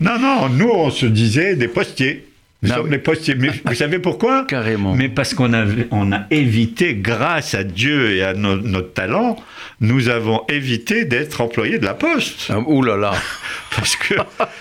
[0.00, 2.24] Non, non, nous, on se disait des postiers.
[2.60, 2.90] Nous Ah sommes oui.
[2.90, 3.36] des postiers.
[3.36, 4.92] Mais vous savez pourquoi Carrément.
[4.94, 9.36] Mais parce qu'on a, on a évité, grâce à Dieu et à no- notre talent,
[9.80, 12.46] nous avons évité d'être employés de la poste.
[12.50, 13.12] Ah, ouh là là.
[13.76, 14.14] Parce que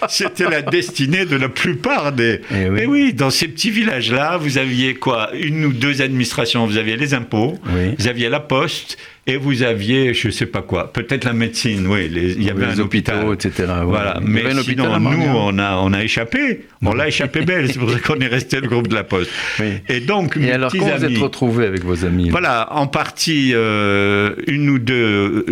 [0.10, 2.42] c'était la destinée de la plupart des.
[2.52, 2.70] Eh oui.
[2.70, 5.32] Mais oui, dans ces petits villages-là, vous aviez quoi?
[5.34, 6.68] Une ou deux administrations.
[6.68, 7.96] Vous aviez les impôts, Oui.
[7.98, 11.86] vous aviez la poste, et vous aviez, je sais pas quoi, peut-être la médecine.
[11.88, 13.52] Oui, les- il y avait les un hôpitaux, etc.
[13.68, 13.86] ouais.
[13.86, 16.62] Voilà, mais sinon, nous, on a, on a échappé.
[16.84, 19.30] On l'a échappé belle, c'est pour ça qu'on est resté le groupe de la Poste.
[19.60, 19.66] Oui.
[19.90, 22.32] Et donc, Et alors, comment vous êtes retrouvés avec vos amis là?
[22.32, 25.46] Voilà, en partie, euh, une ou deux,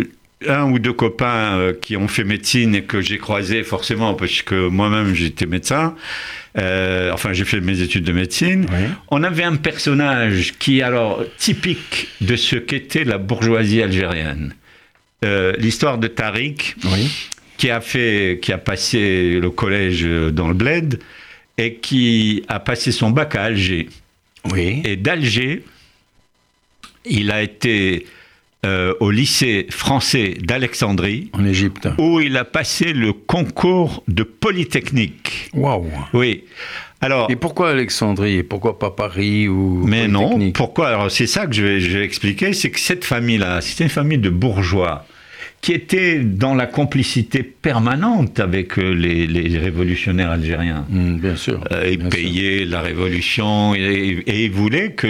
[0.46, 4.42] un ou deux copains euh, qui ont fait médecine et que j'ai croisés forcément, parce
[4.42, 5.94] que moi-même j'étais médecin.
[6.58, 8.66] Euh, enfin, j'ai fait mes études de médecine.
[8.70, 8.84] Oui.
[9.10, 14.54] On avait un personnage qui est alors typique de ce qu'était la bourgeoisie algérienne.
[15.24, 17.10] Euh, L'histoire de Tariq, Oui.
[17.58, 21.00] qui a fait, qui a passé le collège dans le Bled
[21.58, 23.88] et qui a passé son bac à Alger.
[24.52, 24.82] Oui.
[24.84, 25.62] Et d'Alger,
[27.06, 28.06] il a été
[28.66, 31.88] euh, au lycée français d'Alexandrie, En Égypte.
[31.98, 35.50] où il a passé le concours de Polytechnique.
[35.54, 35.86] Waouh.
[36.12, 36.44] Oui.
[37.00, 40.88] Alors, Et pourquoi Alexandrie Et pourquoi pas Paris ou mais non, pourquoi?
[40.88, 43.90] Alors, c'est ça que je vais, je vais expliquer, c'est que cette famille-là, c'était une
[43.90, 45.06] famille de bourgeois
[45.62, 50.84] qui était dans la complicité permanente avec euh, les, les révolutionnaires algériens.
[50.88, 51.60] Hmm, Bien sûr.
[51.72, 52.18] Euh, ils bien sûr.
[52.18, 55.06] payaient la révolution et, et ils voulaient que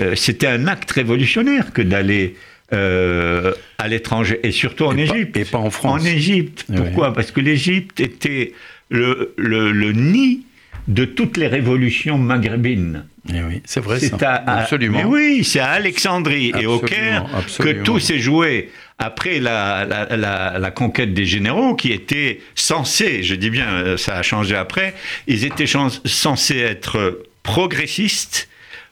[0.00, 2.34] euh, c'était un acte révolutionnaire que d'aller
[2.72, 5.36] euh, à l'étranger et surtout en Et Égypte.
[5.36, 6.02] et pas en France.
[6.02, 6.64] En Égypte.
[6.68, 6.76] Ouais.
[6.76, 7.12] Pourquoi?
[7.14, 8.52] Parce que l'Égypte était
[8.90, 10.42] le, le- le nid
[10.88, 13.04] de toutes les révolutions maghrébines.
[13.28, 14.34] Eh oui, c'est vrai C'est ça.
[14.34, 14.98] à- Absolument.
[14.98, 17.26] Mais oui, c'est à Alexandrie et au Absolument, Caire
[17.58, 23.24] que tout s'est joué après la, la- la- la conquête des généraux qui étaient censés,
[23.24, 24.94] je dis bien, euh, ça a changé après,
[25.26, 28.48] ils étaient censés être progressistes,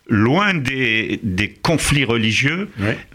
[0.08, 2.68] loin des, des conflits religieux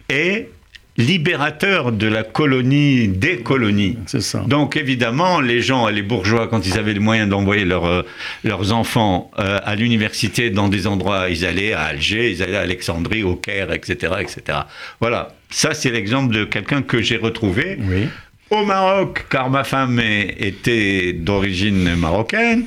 [0.10, 0.50] et
[0.98, 3.98] libérateurs de la colonie, des colonies.
[4.06, 4.44] c'est ça.
[4.48, 8.02] Donc évidemment, les gens, les bourgeois, quand ils avaient les moyens d'envoyer leurs, euh,
[8.44, 12.62] leurs enfants euh, à l'université dans des endroits, ils allaient à Alger, ils allaient à
[12.62, 14.60] Alexandrie, au Caire, etc., etc.
[15.00, 18.10] Voilà, ça c'est l'exemple de quelqu'un que j'ai retrouvé Oui.
[18.50, 22.66] au Maroc, car ma femme est- était d'origine marocaine,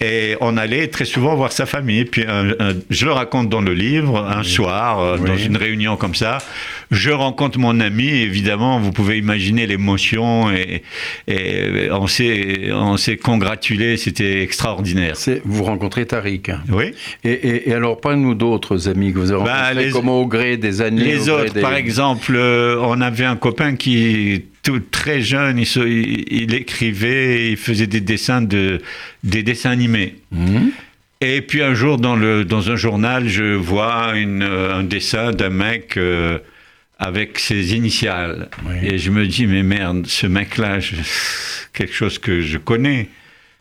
[0.00, 2.04] et on allait très souvent voir sa famille.
[2.04, 5.28] Puis un- un- je le raconte dans le livre, un soir, euh, Oui.
[5.28, 6.38] dans une réunion comme ça,
[6.92, 10.82] je rencontre mon ami, évidemment, vous pouvez imaginer l'émotion, et,
[11.26, 15.16] et on s'est on s'est congratulé, c'était extraordinaire.
[15.16, 16.50] C'est- Vous rencontrez Tariq.
[16.70, 16.92] Oui
[17.24, 20.08] Et, et- et alors, pas nous d'autres amis que vous avez Bah, rencontrés, les- comme
[20.10, 21.02] au gré des années.
[21.02, 25.66] Les autres, des- par exemple, euh, on avait un copain qui, tout très jeune, il,
[25.66, 28.80] se- il- il écrivait, il faisait des dessins de,
[29.24, 30.16] des dessins animés.
[30.30, 30.68] Hmm
[31.24, 35.30] Et puis un jour, dans, le, dans un journal, je vois une, euh, un dessin
[35.32, 36.38] d'un mec euh,
[37.02, 38.48] avec ses initiales.
[38.66, 38.74] Oui.
[38.82, 40.94] Et je me dis, mais merde, ce mec-là, je-
[41.72, 43.08] quelque chose que je connais.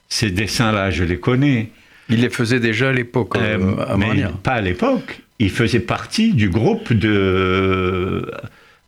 [0.09, 1.69] Ces dessins-là, je les connais.
[2.09, 5.19] Il les faisait déjà à l'époque, euh, Euh, à mais pas à l'époque.
[5.39, 8.29] Il faisait partie du groupe de.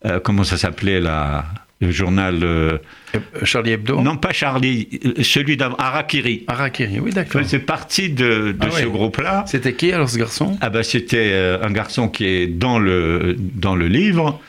[0.06, 1.46] euh, comment ça s'appelait là
[1.84, 2.40] Le journal.
[2.44, 2.78] euh,
[3.16, 5.76] Euh, Charlie Hebdo non, pas Charlie, euh, celui d'avant.
[5.78, 7.42] Harakiri, oui, Il d'accord.
[7.42, 9.44] faisait partie de, de Ah ce groupe-là.
[9.48, 10.58] C'était qui alors ce garçon?
[10.62, 14.40] Ah ben, c'était euh, un garçon qui est dans le, dans le livre.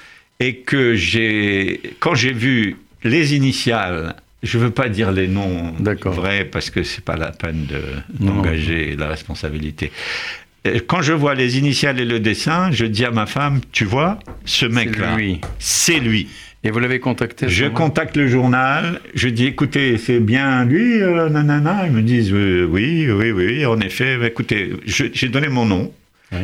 [0.41, 6.45] et que j'ai, quand j'ai vu les initiales, je veux pas dire les noms vrais
[6.45, 7.81] parce que c'est pas la peine de,
[8.25, 9.91] d'engager la responsabilité.
[10.65, 13.85] Et Quand je vois les initiales et le dessin, je dis à ma femme, tu
[13.85, 15.17] vois, ce mec-là,
[15.59, 16.29] c'est lui.
[16.67, 21.29] Et vous l'avez contacté Je contacte le journal, je dis écoutez, c'est bien lui, euh,
[21.29, 21.83] nanana.
[21.85, 24.17] Ils me disent euh, oui, oui, oui, en effet.
[24.17, 25.93] Bah, écoutez, j'ai donné mon nom.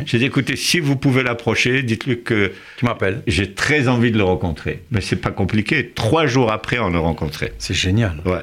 [0.07, 3.22] J'ai dit écoutez, si vous pouvez l'approcher, dites-lui que Tu m'appelles.
[3.26, 4.83] j'ai très envie de le rencontrer.
[4.90, 5.92] Mais c'est pas compliqué.
[5.94, 7.53] Trois jours après, on le rencontrait.
[7.59, 8.14] C'est génial.
[8.24, 8.42] Ouais.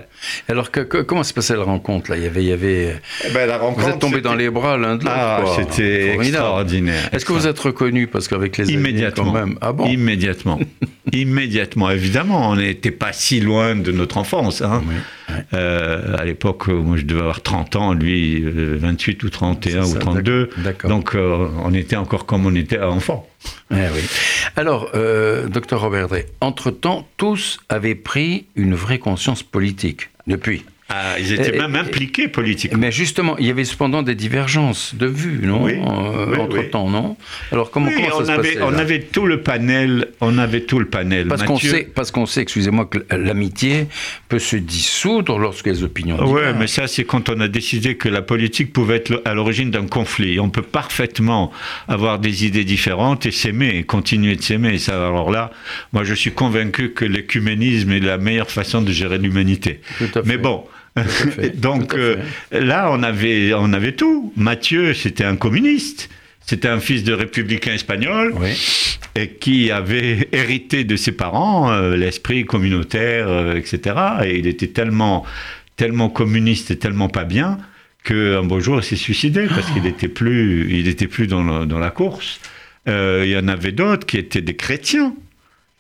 [0.50, 2.18] Alors, que, que- comment se passait la rencontre là?
[2.18, 2.96] Il y avait, il y avait...
[3.28, 3.86] Eh ben, la rencontre.
[3.88, 5.16] Vous êtes tombé dans les bras l'un de l'autre.
[5.16, 7.10] Ah, c'était extraordinaire.
[7.14, 8.08] Est-ce que vous êtes reconnu?
[8.08, 9.26] Parce qu'avec les Immédiatement.
[9.26, 9.58] quand même.
[9.62, 9.86] Ah bon?
[9.88, 10.60] Immédiatement.
[11.14, 11.90] Immédiatement.
[11.92, 14.62] Évidemment, on n'était pas si loin de notre enfance.
[14.62, 14.84] hein.
[14.88, 14.96] Oui.
[15.54, 19.84] Euh, à l'époque, euh, moi je devais avoir 30 ans, lui euh, 28 ou 31
[19.84, 20.50] C'est ou ça, 32.
[20.58, 20.90] d'accord.
[20.90, 23.28] Donc euh, on était encore comme on était enfant.
[23.72, 24.02] Eh oui.
[24.56, 30.66] Alors, euh, docteur Robert Drey, entre-temps, tous avaient pris une vraie conscience politique depuis.
[30.90, 32.78] Ah, ils étaient même impliqués politiquement.
[32.80, 36.90] Mais justement, il y avait cependant des divergences de vues, non Oui, Euh, oui, Entre-temps,
[36.90, 37.18] non
[37.52, 40.08] Alors, comment, Oui, comment ça on, se avait, passait on avait tout le panel.
[40.22, 41.28] On avait tout le panel.
[41.28, 43.88] Parce qu'on sait, parce qu'on sait, excusez-moi, que l'amitié
[44.30, 46.56] peut se dissoudre lorsque les opinions divergent.
[46.58, 49.88] mais ça, c'est quand on a décidé que la politique pouvait être à l'origine d'un
[49.88, 50.40] conflit.
[50.40, 51.52] On peut parfaitement
[51.90, 54.78] avoir des idées différentes et s'aimer, continuer de s'aimer.
[54.78, 55.52] Ça, alors là,
[55.92, 59.82] moi, je suis convaincu que l'écuménisme est la meilleure façon de gérer l'humanité.
[59.98, 60.24] Tout à fait.
[60.26, 60.64] Mais bon.
[61.56, 62.18] Donc euh,
[62.52, 64.34] là, on avait, on avait tout.
[64.36, 66.10] Mathieu, c'était un communiste.
[66.46, 68.98] C'était un fils de républicain espagnol Oui.
[69.16, 73.96] et qui avait hérité de ses parents euh, l'esprit communautaire, euh, etc.
[74.26, 75.26] Et il était tellement,
[75.76, 77.58] tellement communiste et tellement pas bien
[78.06, 81.66] qu'un beau jour il s'est suicidé parce qu'il était plus, il était plus dans, le-
[81.66, 82.40] dans la course.
[82.88, 85.14] Il y en avait d'autres qui étaient des chrétiens,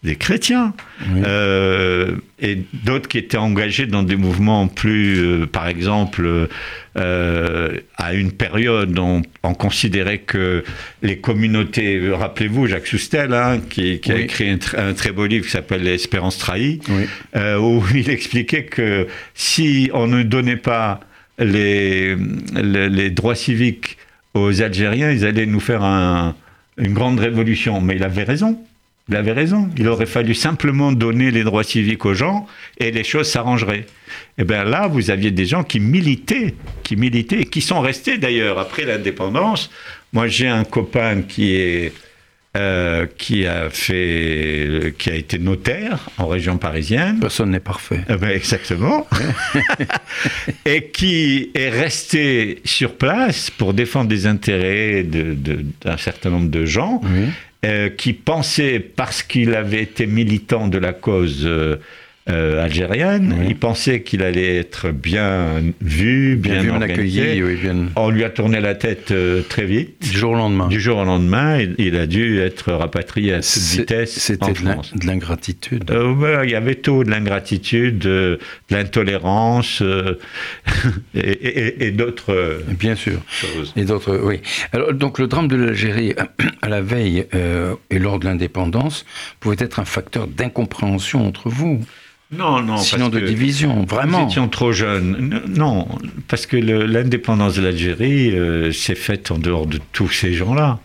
[0.03, 0.73] des chrétiens,
[1.09, 1.21] Oui.
[1.25, 6.47] euh, et d'autres qui étaient engagés dans des mouvements plus, euh, par exemple,
[6.97, 10.63] euh, à une période, on, on considérait que
[11.01, 15.25] les communautés, rappelez-vous Jacques Soustel, hein, qui, qui a écrit un, tr- un très beau
[15.25, 17.05] livre qui s'appelle L'Espérance trahie, Oui.
[17.59, 20.99] où il expliquait que si on ne donnait pas
[21.39, 22.15] les,
[22.55, 23.97] les, les droits civiques
[24.35, 26.35] aux Algériens, ils allaient nous faire un-
[26.77, 27.81] une grande révolution.
[27.81, 28.63] Mais il avait raison.
[29.09, 29.69] Il avait raison.
[29.77, 32.45] Il aurait fallu simplement donner les droits civiques aux gens
[32.77, 33.85] et les choses s'arrangeraient.
[34.37, 38.17] Et bien là, vous aviez des gens qui militaient, qui militaient, et qui sont restés
[38.17, 39.69] d'ailleurs après l'indépendance.
[40.13, 41.93] Moi, j'ai un copain qui est
[42.55, 47.19] euh, qui a fait, qui a été notaire en région parisienne.
[47.19, 47.99] Personne n'est parfait.
[48.09, 49.05] Eh ben, exactement.
[50.65, 56.49] et qui est resté sur place pour défendre des intérêts de- de- d'un certain nombre
[56.49, 57.27] de gens Oui.
[57.65, 61.47] Euh, qui pensaient, parce qu'il avait été militant de la cause
[62.29, 63.45] euh, algérienne, Oui.
[63.49, 67.21] il pensait qu'il allait être bien vu, bien, Bien vu, bien organisé.
[67.21, 67.75] accueilli, oui, bien.
[67.95, 69.95] On lui a tourné la tête euh, très vite.
[70.01, 70.67] Du jour au lendemain.
[70.67, 75.05] Du jour au lendemain, il, il a dû être rapatrié à toute vitesse C'était de
[75.07, 75.89] l'ingratitude.
[75.89, 79.81] Euh, il y avait tout, de l'ingratitude, de, de l'intolérance
[81.15, 83.19] et, et- et d'autres Bien sûr.
[83.29, 83.73] choses.
[83.75, 84.41] Et d'autres, oui.
[84.73, 86.13] Alors, donc, le drame de l'Algérie,
[86.61, 87.25] à la veille
[87.89, 89.05] et lors de l'indépendance,
[89.39, 91.81] pouvait être un facteur d'incompréhension entre vous,
[92.31, 94.23] Non, non, sinon parce de que division, vraiment.
[94.25, 95.41] Nous étions trop jeunes.
[95.47, 95.87] Non,
[96.27, 100.79] parce que l'indépendance de l'Algérie euh, s'est faite en dehors de tous ces gens-là.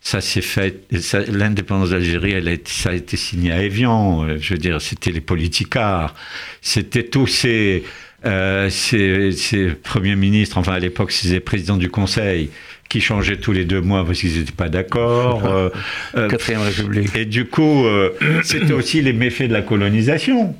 [0.00, 0.82] Ça s'est fait.
[1.28, 4.24] L'indépendance d'Algérie, elle a été- ça a été signé à Évian.
[4.24, 6.14] euh, Je veux dire, c'était les politicards,
[6.60, 7.84] c'était tous ces,
[8.26, 10.58] euh, ces, ces premiers ministres.
[10.58, 12.50] Enfin, à l'époque, c'était présidents du Conseil
[12.88, 15.46] qui changeaient tous les deux mois parce qu'ils n'étaient pas d'accord.
[15.46, 15.68] euh,
[16.16, 17.14] euh, Quatrième République.
[17.16, 18.10] et du coup, euh,
[18.42, 20.54] c'était aussi les méfaits de la colonisation.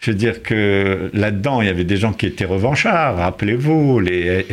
[0.00, 3.16] Je veux dire que là-dedans, il y avait des gens qui étaient revanchards.
[3.16, 4.44] Rappelez-vous, les,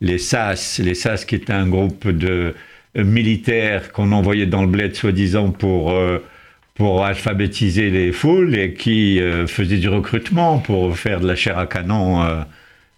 [0.00, 2.54] les SAS, les SAS qui étaient un groupe de
[2.96, 6.18] militaires qu'on envoyait dans le bled soi-disant pour, euh,
[6.74, 11.58] pour alphabétiser les foules et qui euh, faisaient du recrutement pour faire de la chair
[11.58, 12.42] à canon euh,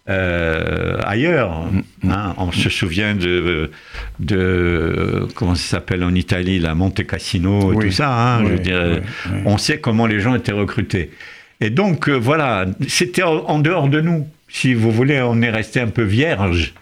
[0.09, 1.65] euh, ailleurs.
[2.07, 2.33] hein.
[2.37, 3.71] on se souvient de,
[4.19, 7.85] de comment ça s'appelle en Italie, la Monte Cassino et Oui.
[7.87, 8.09] tout ça.
[8.11, 8.39] hein.
[8.39, 8.99] Je Oui, veux dire, oui,
[9.33, 9.39] oui.
[9.45, 11.11] on sait comment les gens étaient recrutés.
[11.59, 14.27] Et donc, euh, voilà, c'était en, dehors de nous.
[14.47, 16.73] Si vous voulez, on est resté un peu vierge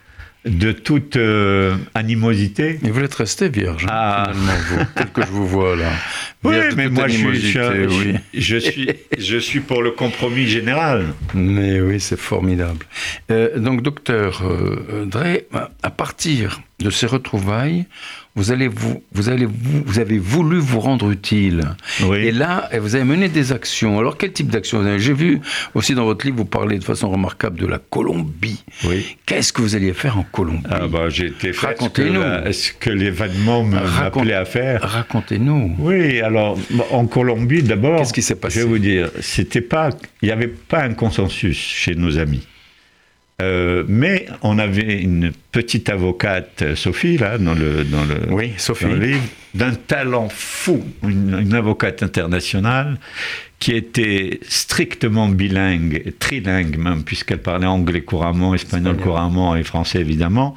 [0.45, 2.79] de toute euh, animosité.
[2.85, 4.27] Et vous êtes resté vierge, hein, Ah.
[4.31, 5.89] finalement, vous, tel que je vous vois là.
[6.45, 8.15] Oui, mais moi, je suis, animosité, je, oui.
[8.33, 11.13] je suis, je suis pour le compromis général.
[11.33, 12.85] Mais oui, c'est formidable.
[13.31, 15.47] Euh, donc, docteur euh, Drey,
[15.83, 17.85] à partir de ces retrouvailles,
[18.35, 21.63] vous, allez vous, vous, allez vous, vous avez voulu vous rendre utile.
[22.03, 22.17] Oui.
[22.17, 23.97] Et là, vous avez mené des actions.
[23.99, 25.39] Alors, quel type d'actions J'ai vu
[25.73, 28.63] aussi dans votre livre, vous parlez de façon remarquable de la Colombie.
[28.85, 29.17] Oui.
[29.25, 30.63] Qu'est-ce que vous alliez faire en Colombie?
[30.69, 32.21] Ah bah, j'ai été Racontez-nous.
[32.51, 34.81] ce que l'événement m'appelait à faire.
[34.81, 35.75] Racontez-nous.
[35.79, 36.57] Oui, alors
[36.91, 39.89] en Colombie d'abord, Qu'est-ce qui s'est passé Je vais vous dire, c'était pas,
[40.21, 42.45] il n'y avait pas un consensus chez nos amis.
[43.41, 48.85] Euh, mais on avait une petite avocate, Sophie, là, dans le, dans le, Oui, Sophie.
[48.85, 52.97] dans le livre, d'un talent fou, une, une avocate internationale
[53.59, 60.55] qui était strictement bilingue, trilingue même, puisqu'elle parlait anglais couramment, espagnol couramment et français évidemment,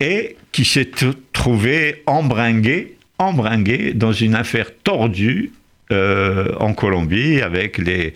[0.00, 0.90] et qui s'est
[1.32, 5.52] trouvée embringuée, embringuée dans une affaire tordue
[5.92, 8.14] euh, en Colombie avec les,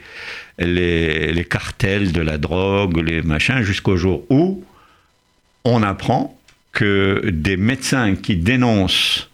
[0.59, 4.64] les, cartels de la drogue, les machins, jusqu'au jour où
[5.64, 6.38] on apprend
[6.73, 9.31] que des médecins qui dénoncent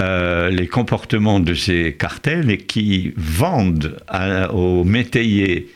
[0.00, 3.96] euh, les comportements de ces cartels et qui vendent
[4.52, 5.68] aux métayers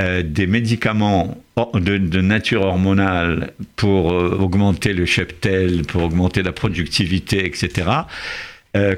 [0.00, 7.44] euh, des médicaments de, nature hormonale pour euh, augmenter le cheptel, pour augmenter la productivité,
[7.46, 7.90] etc.,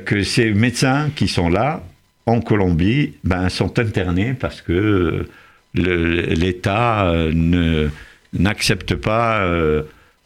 [0.07, 1.83] que ces médecins qui sont là,
[2.27, 5.27] en Colombie, ben, sont internés parce que
[5.75, 7.89] l'État euh,
[8.33, 9.83] n'accepte pas euh,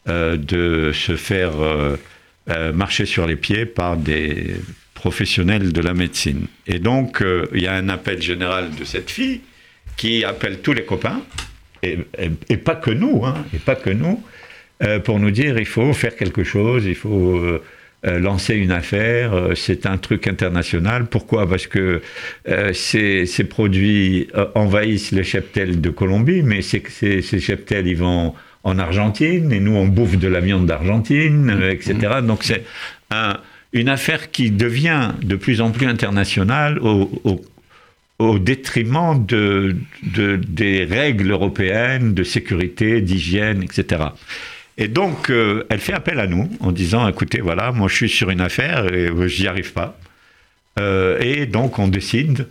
[0.09, 1.51] euh, de se faire
[2.73, 4.55] marcher sur les pieds par des
[4.93, 6.47] professionnels de la médecine.
[6.67, 9.41] Et donc, il y a un appel général de cette fille
[9.95, 11.21] qui appelle tous les copains,
[11.83, 11.99] et,
[12.49, 14.21] et- pas que nous, hein, et pas que nous,
[15.05, 17.39] pour nous dire il faut faire quelque chose, il faut
[18.05, 21.05] euh, lancer une affaire, euh, c'est un truc international.
[21.05, 21.47] Pourquoi?
[21.47, 22.01] Parce que
[22.49, 28.33] euh, ces, ces produits envahissent le cheptel de Colombie, mais ces, ces cheptels, ils vont
[28.63, 31.95] en Argentine, et nous, on bouffe de la viande d'Argentine, etc.
[32.23, 32.63] Donc c'est
[33.09, 33.37] un-
[33.73, 37.41] une affaire qui devient de plus en plus internationale au, au-
[38.19, 44.03] au détriment de, de- des règles européennes de sécurité, d'hygiène, etc.
[44.77, 48.09] Et donc, euh, elle fait appel à nous en disant, écoutez, voilà, moi je suis
[48.09, 49.97] sur une affaire et euh, j'y arrive pas.
[50.79, 52.47] Euh, et donc, on décide,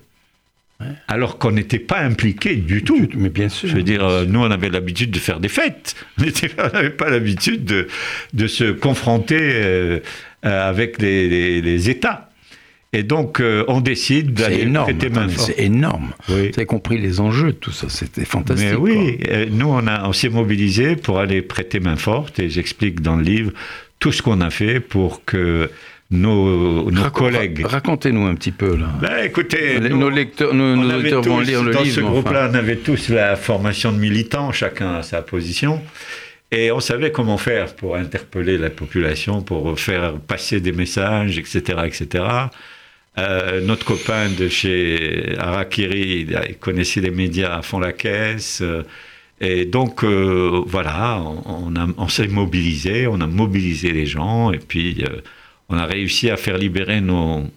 [1.08, 3.08] alors qu'on n'était pas impliqué du tout.
[3.16, 3.68] Mais bien sûr.
[3.68, 5.94] Je veux dire, euh, nous, on avait l'habitude de faire des fêtes.
[6.18, 7.88] On n'avait pas l'habitude de,
[8.32, 10.00] de se confronter
[10.42, 12.29] avec les, les- les États.
[12.92, 15.52] Et donc, euh, on décide d'aller prêter main forte.
[15.56, 16.10] C'est énorme.
[16.28, 16.48] Oui.
[16.48, 17.88] Vous avez compris les enjeux de tout ça.
[17.88, 18.68] C'était fantastique.
[18.70, 22.40] Mais oui, euh, nous, on, a- on s'est mobilisés pour aller prêter main forte.
[22.40, 23.52] Et j'explique dans le livre
[24.00, 25.70] tout ce qu'on a fait pour que
[26.10, 27.64] nos, collègues...
[27.64, 28.88] Racontez-nous un petit peu là.
[29.00, 31.94] Ben, écoutez, nos lecteurs, nos, nos vont lire le dans livre.
[31.94, 32.10] ce enfin.
[32.10, 35.80] groupe-là, on avait tous la formation de militants, chacun à sa position.
[36.50, 41.60] Et on savait comment faire pour interpeller la population, pour faire passer des messages, etc.
[41.84, 42.24] etc.
[43.18, 48.60] Euh, notre copain de chez Arakiri, il il connaissait les médias à fond la caisse.
[48.62, 48.82] euh,
[49.42, 55.02] et donc, euh, voilà, on, s'est mobilisé, on a mobilisé les gens, et puis
[55.70, 57.48] on a réussi à faire libérer nos,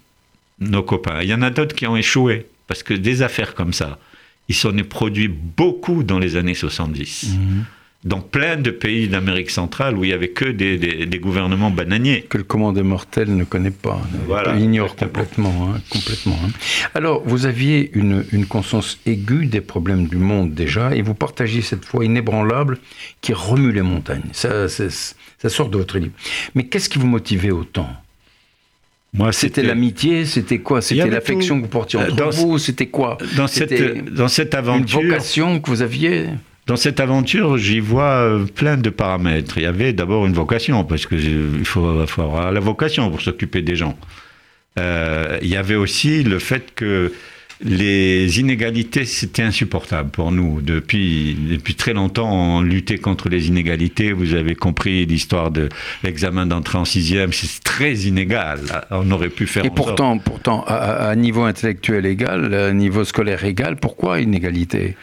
[0.87, 1.21] copains.
[1.21, 3.99] Il y en a d'autres qui ont échoué, parce que des affaires comme ça,
[4.47, 7.35] ils s'en est produit beaucoup dans les années 70.
[7.37, 7.65] Mhm.
[8.05, 11.71] Dans plein de pays d'Amérique centrale où il n'y avait que des, des- des gouvernements
[11.71, 12.23] bananiers.
[12.27, 15.11] que le commandant mortel ne connaît pas, Voilà, ignore exactement.
[15.23, 15.69] complètement.
[15.73, 16.49] hein, complètement hein.
[16.95, 21.61] Alors, vous aviez une, une conscience aiguë des problèmes du monde déjà, et vous partagiez
[21.61, 22.77] cette foi inébranlable
[23.21, 24.23] qui remue les montagnes.
[24.33, 24.67] Ça,
[25.47, 26.13] sort de votre livre.
[26.55, 27.89] Mais qu'est-ce qui vous motivait autant?
[29.13, 30.81] Moi, C'était l'amitié C'était quoi?
[30.81, 33.17] C'était l'affection que vous portiez Euh, entre dans vous C'était quoi?
[33.37, 35.01] dans cette, dans cette une aventure.
[35.01, 36.27] vocation que vous aviez?
[36.65, 39.57] Dans cette aventure, j'y vois euh, plein de paramètres.
[39.57, 43.61] Il y avait d'abord une vocation, parce que euh, faut avoir la vocation pour s'occuper
[43.61, 43.97] des gens.
[44.79, 47.11] Euh, il y avait aussi le fait que
[47.63, 50.61] les inégalités, c'était insupportable pour nous.
[50.61, 54.11] Depuis, depuis très longtemps, on luttait contre les inégalités.
[54.11, 55.69] Vous avez compris l'histoire de
[56.03, 58.59] l'examen d'entrée en sixième, c'est très inégal.
[58.91, 63.43] On aurait pu faire Et sorte- pourtant, pourtant à, niveau intellectuel égal, à niveau scolaire
[63.45, 64.95] égal, pourquoi inégalité?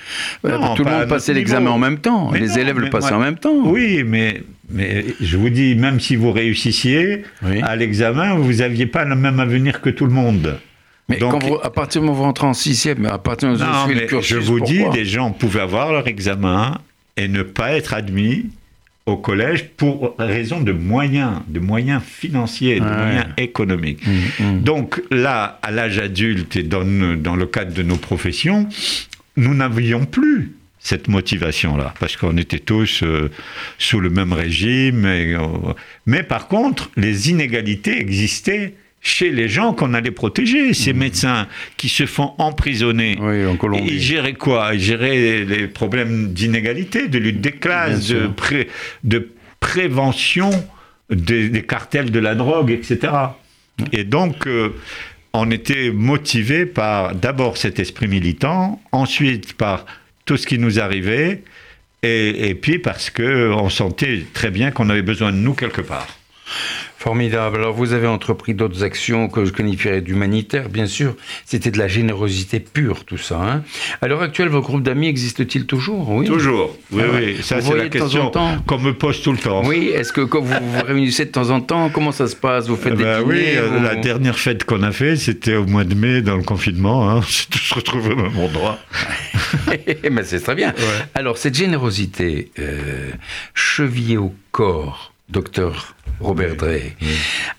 [0.45, 2.31] Euh, Non, Tout le monde passait l'examen en même temps.
[2.33, 3.57] Mais les non, élèves le passaient moi- en même temps.
[3.65, 7.61] Oui, mais, mais je vous dis, même si vous réussissiez Oui.
[7.63, 10.59] à l'examen, vous n'aviez pas le même avenir que tout le monde.
[11.11, 13.53] Mais Donc- quand vous- à partir du moment où vous rentrez en sixième, à partir
[13.53, 16.79] du moment où vous le cursus, je vous dis, des gens pouvaient avoir leur examen
[17.17, 18.47] et ne pas être admis
[19.07, 24.01] au collège pour raison de moyens, de moyens financiers, de moyens économiques.
[24.07, 24.63] Hum, hum.
[24.63, 26.85] Donc là, à l'âge adulte et dans,
[27.17, 28.69] dans le cadre de nos professions,
[29.37, 33.31] nous n'avions plus cette motivation-là, parce qu'on était tous euh,
[33.79, 35.05] sous le même régime.
[35.07, 35.41] Et, euh,
[36.07, 40.99] mais par contre, les inégalités existaient chez les gens qu'on allait protéger, ces mmh.
[40.99, 43.17] médecins qui se font emprisonner.
[43.21, 43.91] Oui, en Colombie.
[43.93, 44.75] Ils géraient quoi?
[44.75, 48.31] Ils géraient les problèmes d'inégalité, de lutte des classes, de,
[49.05, 49.29] de,
[49.59, 50.51] prévention
[51.11, 53.13] des, cartels de la drogue, etc.
[53.93, 54.75] Et donc, euh,
[55.33, 59.87] on était motivé par d'abord cet esprit militant, ensuite par
[60.27, 61.43] tout ce qui nous arrivait,
[62.03, 66.07] et, et puis parce qu'on sentait très bien qu'on avait besoin de nous quelque part.
[67.01, 67.57] Formidable.
[67.57, 71.17] Alors vous avez entrepris d'autres actions que je qualifierais d'humanitaires, bien sûr.
[71.47, 73.41] C'était de la générosité pure, tout ça.
[73.41, 73.63] Hein.
[74.03, 76.11] À l'heure actuelle, vos groupes d'amis existe-t-il toujours?
[76.11, 76.27] Oui.
[76.27, 76.77] Toujours.
[76.93, 77.37] Oui, ah oui.
[77.43, 78.31] Ça, c'est la question
[78.67, 79.65] qu'on me pose tout le temps.
[79.65, 79.91] Oui.
[79.95, 82.69] Est-ce que quand vous vous réunissez de temps en temps, comment ça se passe?
[82.69, 83.45] Vous faites des ben Oui.
[83.47, 87.09] Euh, la dernière fête qu'on a fait, c'était au mois de mai, dans le confinement.
[87.09, 87.17] Hein.
[87.21, 88.79] On s'est tous retrouvés au même endroit.
[90.11, 90.75] Mais c'est très bien.
[91.15, 93.09] Alors cette générosité euh,
[93.55, 96.95] chevillée au corps, docteur Robert Drey,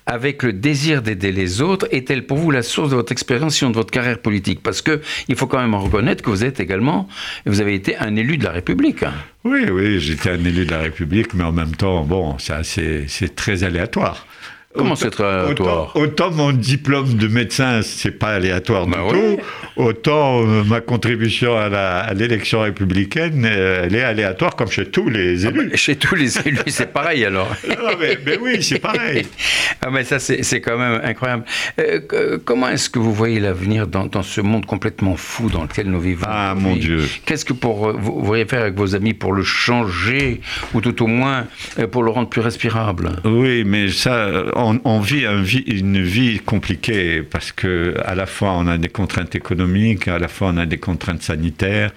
[0.05, 3.65] avec le désir d'aider les autres, est-elle pour vous la source de votre expérience et
[3.67, 4.61] de votre carrière politique?
[4.61, 7.07] Parce que il faut quand même reconnaître que vous êtes également,
[7.45, 9.03] vous avez été un élu de la République.
[9.03, 9.13] Hein.
[9.43, 13.63] Oui, oui, j'étais un élu de la République, mais en même temps, bon, c'est très
[13.63, 14.27] aléatoire.
[14.75, 19.37] Comment c'est aléatoire autant, mon diplôme de médecin, c'est pas aléatoire du bah tout,
[19.75, 25.45] autant euh, ma contribution à l'élection républicaine, euh, elle est aléatoire comme chez tous les
[25.45, 25.69] ah élus.
[25.69, 27.49] Bah, chez tous les élus, c'est pareil alors.
[27.69, 29.25] Ah, mais, oui, c'est pareil.
[29.81, 31.43] ah, mais ça, c'est quand même incroyable.
[31.79, 35.87] Euh, comment est-ce que vous voyez l'avenir dans, dans, ce monde complètement fou dans lequel
[35.87, 37.07] nous vivons Ah, mon Dieu.
[37.25, 40.41] Qu'est-ce que pour, vous pourriez faire avec vos amis pour le changer,
[40.73, 41.47] ou tout au moins
[41.91, 43.11] pour le rendre plus respirable?
[43.25, 44.29] Oui, mais ça
[44.65, 45.23] on, vit,
[45.67, 50.27] une vie compliquée parce que à la fois on a des contraintes économiques, à la
[50.27, 51.91] fois on a des contraintes sanitaires.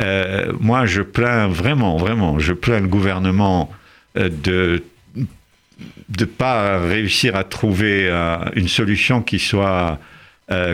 [0.00, 3.70] Euh, moi, je plains vraiment, vraiment, je plains le gouvernement
[4.16, 4.82] euh, de
[6.18, 9.98] ne pas réussir à trouver euh, une solution qui soit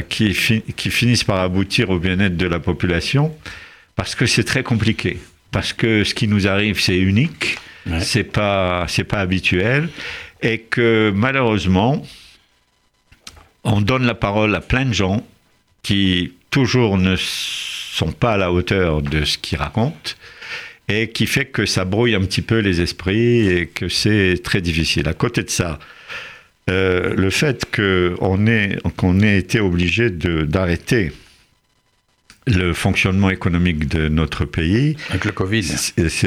[0.09, 0.35] qui,
[0.77, 3.33] qui finisse par aboutir au bien-être de la population,
[3.95, 5.19] parce que c'est très compliqué,
[5.53, 7.57] parce que ce qui nous arrive c'est unique,
[8.01, 9.89] c'est pas c'est pas habituel,
[10.43, 12.03] et que malheureusement,
[13.65, 15.27] on donne la parole à plein de gens
[15.83, 20.13] qui toujours ne sont pas à la hauteur de ce qu'ils racontent
[20.89, 24.61] et qui fait que ça brouille un petit peu les esprits et que c'est très
[24.61, 25.09] difficile.
[25.09, 25.79] À côté de ça,
[26.69, 31.13] euh, le fait qu'on ait, qu'on ait été obligé d'arrêter
[32.47, 34.97] le fonctionnement économique de notre pays.
[35.11, 35.65] Avec le Covid.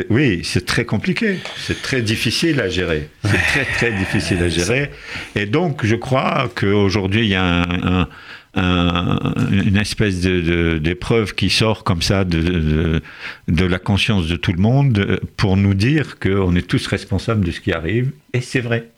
[0.10, 1.40] oui, c'est très compliqué.
[1.58, 3.10] C'est très difficile à gérer.
[3.24, 4.92] C'est très, très difficile à gérer.
[5.36, 8.08] Et donc, je crois qu'aujourd'hui, il y a
[8.56, 13.02] une espèce d'épreuve qui sort comme ça de,
[13.48, 17.52] de, la conscience de tout le monde pour nous dire qu'on est tous responsables de
[17.52, 18.12] ce qui arrive.
[18.34, 18.90] Et c'est vrai.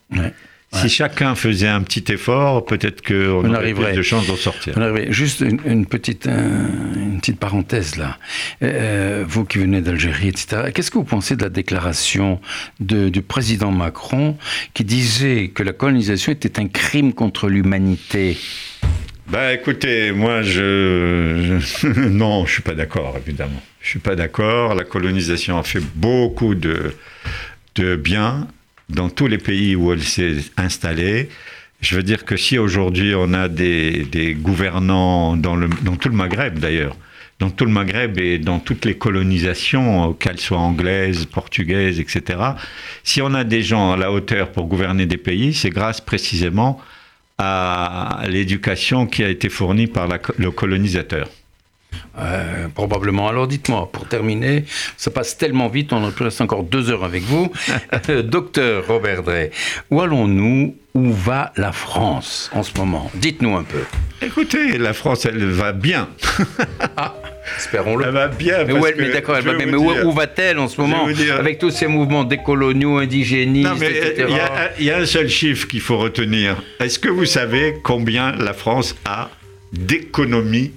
[0.82, 4.76] Si chacun faisait un petit effort, peut-être qu'on aurait plus de chances d'en sortir.
[5.09, 8.17] Juste une, petite, une petite parenthèse là.
[8.63, 12.39] Euh, vous qui venez d'Algérie, etc., qu'est-ce que vous pensez de la déclaration
[12.80, 14.38] du président Macron
[14.73, 18.38] qui disait que la colonisation était un crime contre l'humanité?
[19.28, 21.59] Bah écoutez, moi je,
[22.09, 23.61] non, je suis pas d'accord évidemment.
[23.82, 24.76] Je suis pas d'accord.
[24.76, 26.93] La colonisation a fait beaucoup de
[27.76, 28.47] de bien
[28.89, 31.29] dans tous les pays où elle s'est installée.
[31.81, 35.57] Je veux dire que si aujourd'hui on a des, gouvernants dans
[35.99, 36.95] tout le Maghreb d'ailleurs,
[37.39, 42.39] dans tout le Maghreb et dans toutes les colonisations, qu'elles soient anglaises, portugaises, etc.,
[43.03, 46.79] si on a des gens à la hauteur pour gouverner des pays, c'est grâce précisément
[47.38, 50.07] à l'éducation qui a été fournie par
[50.38, 51.27] le colonisateur.
[52.17, 53.27] Euh, probablement.
[53.27, 54.65] Alors dites-moi, pour terminer,
[54.97, 57.51] ça passe tellement vite, on aurait pu rester encore deux heures avec vous.
[58.09, 59.51] Euh, docteur Robert Drey,
[59.89, 60.75] où allons-nous?
[60.93, 63.11] Où va la France en ce moment?
[63.15, 63.79] Dites-nous un peu.
[64.21, 66.07] Écoutez, la France, elle va bien.
[66.97, 67.15] ah,
[67.57, 68.05] espérons-le.
[68.05, 68.63] Elle va bien.
[68.63, 69.65] Mais, d'accord, elle va bien.
[69.65, 71.05] Mais où, va-t-elle en ce moment?
[71.37, 74.27] Avec tous ces mouvements décoloniaux, indigénistes, etc.
[74.79, 76.55] Il y, a un seul chiffre qu'il faut retenir.
[76.79, 79.29] Est-ce que vous savez combien la France a
[79.73, 80.71] d'économies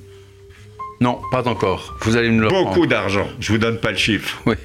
[1.00, 1.96] non, pas encore.
[2.02, 3.28] Vous allez me le Beaucoup d'argent.
[3.38, 4.42] Je vous donne pas le chiffre.
[4.46, 4.56] Oui.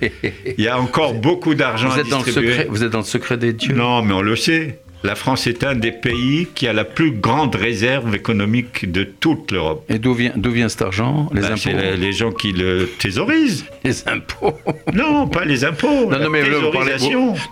[0.57, 2.65] Il y a encore beaucoup d'argent à distribuer.
[2.69, 3.75] vous êtes dans le secret des dieux.
[3.75, 4.79] Non, mais on le sait.
[5.03, 9.51] La France est un des pays qui a la plus grande réserve économique de toute
[9.51, 9.83] l'Europe.
[9.89, 11.29] Et d'où vient, vient cet argent?
[11.33, 13.65] Les bah, impôts C'est les gens qui le thésaurisent.
[13.83, 14.57] Les impôts
[14.93, 16.09] Non, pas les impôts.
[16.09, 16.95] Non, non mais vous parlez,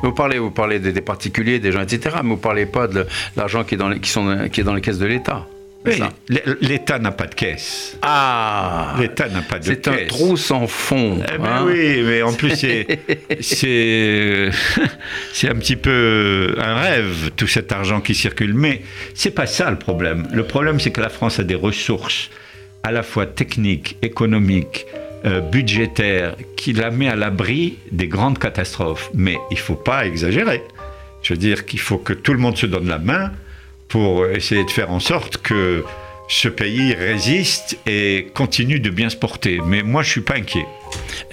[0.01, 2.15] vous, parlez, vous parlez des, particuliers, des gens, etc.
[2.23, 3.05] Mais vous ne parlez pas de
[3.35, 4.13] l'argent qui, les, qui,
[4.51, 5.45] qui est dans les caisses de l'État.
[6.61, 7.97] L'État n'a pas de caisse.
[8.01, 10.07] Ah L'État n'a pas de C'est un caisse.
[10.09, 11.17] trou sans fond.
[11.33, 11.63] Eh ben hein.
[11.65, 12.51] oui, mais en plus,
[13.41, 14.49] c'est,
[15.49, 18.53] un petit peu un rêve, tout cet argent qui circule.
[18.53, 18.81] Mais
[19.15, 20.27] c'est pas ça le problème.
[20.31, 22.29] Le problème, c'est que la France a des ressources
[22.83, 24.85] à la fois techniques, économiques,
[25.25, 29.09] euh, budgétaires, qui la met à l'abri des grandes catastrophes.
[29.13, 30.63] Mais il faut pas exagérer.
[31.23, 33.31] Je veux dire qu'il faut que tout le monde se donne la main
[33.91, 35.83] pour essayer de faire en sorte que
[36.29, 39.59] ce pays résiste et continue de bien se porter.
[39.65, 40.65] Mais moi, je suis pas inquiet.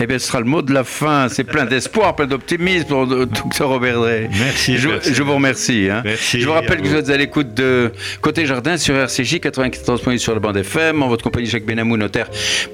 [0.00, 1.28] Eh bien, ce sera le mot de la fin.
[1.28, 4.28] C'est plein d'espoir, plein d'optimisme pour le docteur Robert Drey.
[4.38, 5.14] Merci, Je, merci.
[5.14, 5.88] je vous remercie.
[5.90, 6.02] hein.
[6.04, 6.90] Merci je vous rappelle que vous.
[6.90, 7.90] vous êtes à l'écoute de
[8.20, 12.28] Côté Jardin sur RCJ 94.8 sur le bande FM, en votre compagnie Jacques Benamou, notaire,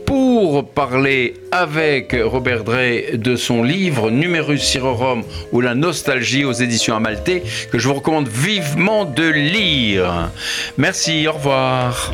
[0.04, 5.22] pour parler avec Robert Drey de son livre Numerus Sirorum
[5.52, 10.30] ou la nostalgie aux éditions Amalté, que je vous recommande vivement de lire.
[10.76, 12.12] Merci, au revoir.